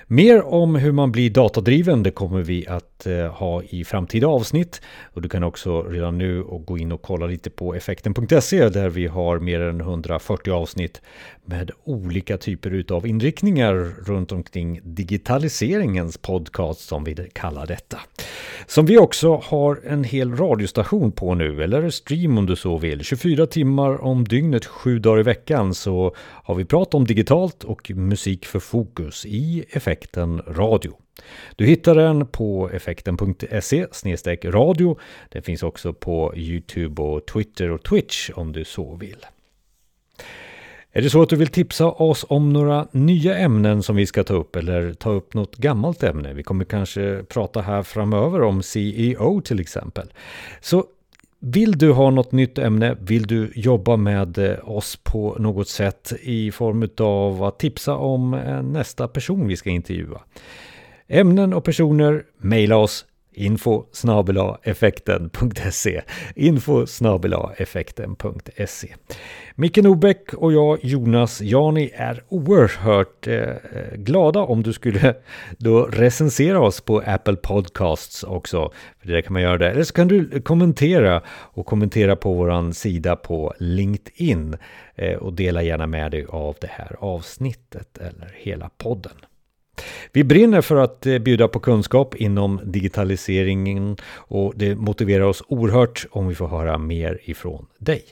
Mer 0.08 0.42
om 0.46 0.76
hur 0.76 0.92
man 0.92 1.12
blir 1.12 1.30
datadriven 1.30 2.04
det 2.04 2.12
kommer 2.12 2.42
vi 2.42 2.68
att 2.68 3.06
eh, 3.06 3.34
ha 3.34 3.64
i 3.64 3.84
framtida 3.84 4.28
avsnitt. 4.28 4.82
Och 5.14 5.22
du 5.22 5.30
kan 5.30 5.44
också 5.44 5.82
redan 5.82 6.18
nu 6.18 6.44
gå 6.44 6.78
in 6.78 6.92
och 6.92 7.02
kolla 7.02 7.26
lite 7.26 7.50
på 7.50 7.76
effekten.se 7.76 8.70
där 8.70 8.90
vi 8.90 9.08
har 9.08 9.40
mer 9.40 9.62
än 9.62 9.82
140 9.82 10.52
avsnitt 10.52 11.02
med 11.46 11.72
olika 11.84 12.38
typer 12.38 12.72
utav 12.72 13.08
inriktningar 13.08 13.74
runt 14.06 14.32
omkring 14.32 14.80
digitaliseringens 14.84 16.18
podcast 16.18 16.80
som 16.80 17.04
vi 17.04 17.16
kallar 17.34 17.66
detta. 17.66 18.00
Som 18.68 18.86
vi 18.86 18.98
också 18.98 19.36
har 19.36 19.82
en 19.86 20.04
hel 20.04 20.36
radiostation 20.36 21.12
på 21.12 21.36
nu, 21.36 21.64
eller 21.64 21.90
stream 21.90 22.38
om 22.38 22.46
du 22.46 22.56
så 22.56 22.78
vill. 22.78 23.04
24 23.04 23.46
timmar 23.46 24.04
om 24.04 24.24
dygnet, 24.24 24.66
sju 24.66 25.00
dagar 25.00 25.20
i 25.20 25.24
veckan 25.24 25.74
så 25.74 26.16
har 26.18 26.56
vi 26.56 26.66
pratat 26.66 26.94
om 26.94 27.06
digitalt 27.06 27.64
och 27.64 27.92
musik 27.96 28.46
för 28.46 28.60
fokus 28.60 29.26
i 29.26 29.66
Effekten 29.70 29.93
Radio. 30.48 30.98
Du 31.56 31.66
hittar 31.66 31.96
den 31.96 32.28
på 32.28 32.70
effekten.se 32.70 33.88
radio. 34.46 35.00
Den 35.30 35.44
finns 35.44 35.64
också 35.64 35.94
på 35.94 36.34
Youtube 36.36 37.02
och 37.02 37.26
Twitter 37.26 37.72
och 37.72 37.84
Twitch 37.84 38.30
om 38.34 38.52
du 38.52 38.66
så 38.66 38.96
vill. 38.96 39.26
Är 40.96 41.02
det 41.02 41.10
så 41.10 41.22
att 41.22 41.30
du 41.30 41.36
vill 41.36 41.48
tipsa 41.48 41.88
oss 41.88 42.26
om 42.30 42.54
några 42.54 42.88
nya 42.92 43.38
ämnen 43.38 43.84
som 43.84 43.96
vi 43.96 44.06
ska 44.06 44.24
ta 44.24 44.34
upp 44.34 44.56
eller 44.56 44.94
ta 44.94 45.12
upp 45.12 45.34
något 45.34 45.56
gammalt 45.56 46.04
ämne? 46.04 46.34
Vi 46.34 46.44
kommer 46.44 46.66
kanske 46.66 47.24
prata 47.24 47.62
här 47.62 47.84
framöver 47.84 48.42
om 48.42 48.64
CEO 48.64 49.42
till 49.42 49.60
exempel. 49.60 50.14
Så 50.62 50.86
vill 51.46 51.78
du 51.78 51.92
ha 51.92 52.10
något 52.10 52.32
nytt 52.32 52.58
ämne? 52.58 52.98
Vill 53.02 53.28
du 53.28 53.52
jobba 53.56 53.98
med 53.98 54.38
eh, 54.38 54.70
oss 54.70 55.00
på 55.04 55.36
något 55.40 55.68
sätt 55.68 56.14
i 56.22 56.52
form 56.52 56.90
av 56.98 57.44
att 57.44 57.60
tipsa 57.60 57.96
om 57.96 58.34
eh, 58.34 58.62
nästa 58.62 59.08
person 59.08 59.48
vi 59.48 59.56
ska 59.56 59.70
intervjua? 59.70 60.22
Ämnen 61.08 61.54
och 61.54 61.64
personer, 61.64 62.24
mejla 62.38 62.78
oss 62.78 63.06
info 63.34 63.86
effekten.se 64.64 66.02
info 66.36 66.86
effekten.se 67.58 68.96
Micke 69.56 69.78
Norbeck 69.78 70.34
och 70.34 70.54
jag, 70.54 70.80
Jonas 70.82 71.42
Jani, 71.42 71.92
är 71.96 72.24
oerhört 72.30 73.28
eh, 73.28 73.36
eh, 73.36 73.96
glada 73.96 74.40
om 74.40 74.64
du 74.64 74.74
skulle 74.74 75.16
då 75.58 75.86
recensera 75.86 76.60
oss 76.60 76.82
på 76.82 77.04
Apple 77.06 77.36
Podcasts 77.36 78.24
också. 78.24 78.72
För 79.00 79.08
det 79.08 79.22
kan 79.22 79.34
man 79.34 79.42
göra 79.42 79.58
där. 79.58 79.70
Eller 79.70 79.84
så 79.84 79.94
kan 79.94 80.08
du 80.08 80.42
kommentera 80.42 81.22
och 81.28 81.66
kommentera 81.66 82.16
på 82.16 82.34
våran 82.34 82.74
sida 82.74 83.16
på 83.16 83.54
LinkedIn 83.60 84.58
eh, 84.96 85.18
och 85.18 85.34
dela 85.34 85.64
gärna 85.64 85.88
med 85.88 86.12
dig 86.12 86.26
av 86.30 86.56
det 86.62 86.72
här 86.72 86.96
avsnittet 87.00 87.98
eller 87.98 88.36
hela 88.36 88.70
podden. 88.78 89.16
Vi 90.12 90.24
brinner 90.24 90.62
för 90.62 90.76
att 90.76 91.06
eh, 91.06 91.20
bjuda 91.20 91.48
på 91.48 91.60
kunskap 91.60 92.16
inom 92.16 92.60
digitaliseringen 92.64 93.98
och 94.16 94.54
det 94.56 94.76
motiverar 94.76 95.24
oss 95.24 95.44
oerhört 95.48 96.06
om 96.12 96.28
vi 96.28 96.36
får 96.36 96.48
höra 96.48 96.78
mer 96.78 97.20
ifrån 97.24 97.66
dig. 97.78 98.04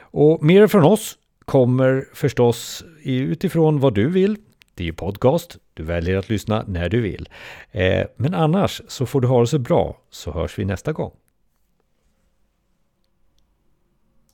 Och 0.00 0.44
mer 0.44 0.66
från 0.66 0.84
oss 0.84 1.18
kommer 1.44 2.04
förstås 2.14 2.84
utifrån 3.04 3.80
vad 3.80 3.94
du 3.94 4.08
vill. 4.08 4.36
Det 4.74 4.82
är 4.82 4.86
ju 4.86 4.92
podcast, 4.92 5.58
du 5.74 5.82
väljer 5.82 6.16
att 6.16 6.28
lyssna 6.28 6.64
när 6.66 6.88
du 6.88 7.00
vill. 7.00 7.28
Eh, 7.70 8.06
men 8.16 8.34
annars 8.34 8.82
så 8.88 9.06
får 9.06 9.20
du 9.20 9.28
ha 9.28 9.40
det 9.40 9.46
så 9.46 9.58
bra 9.58 9.98
så 10.10 10.32
hörs 10.32 10.58
vi 10.58 10.64
nästa 10.64 10.92
gång. 10.92 11.12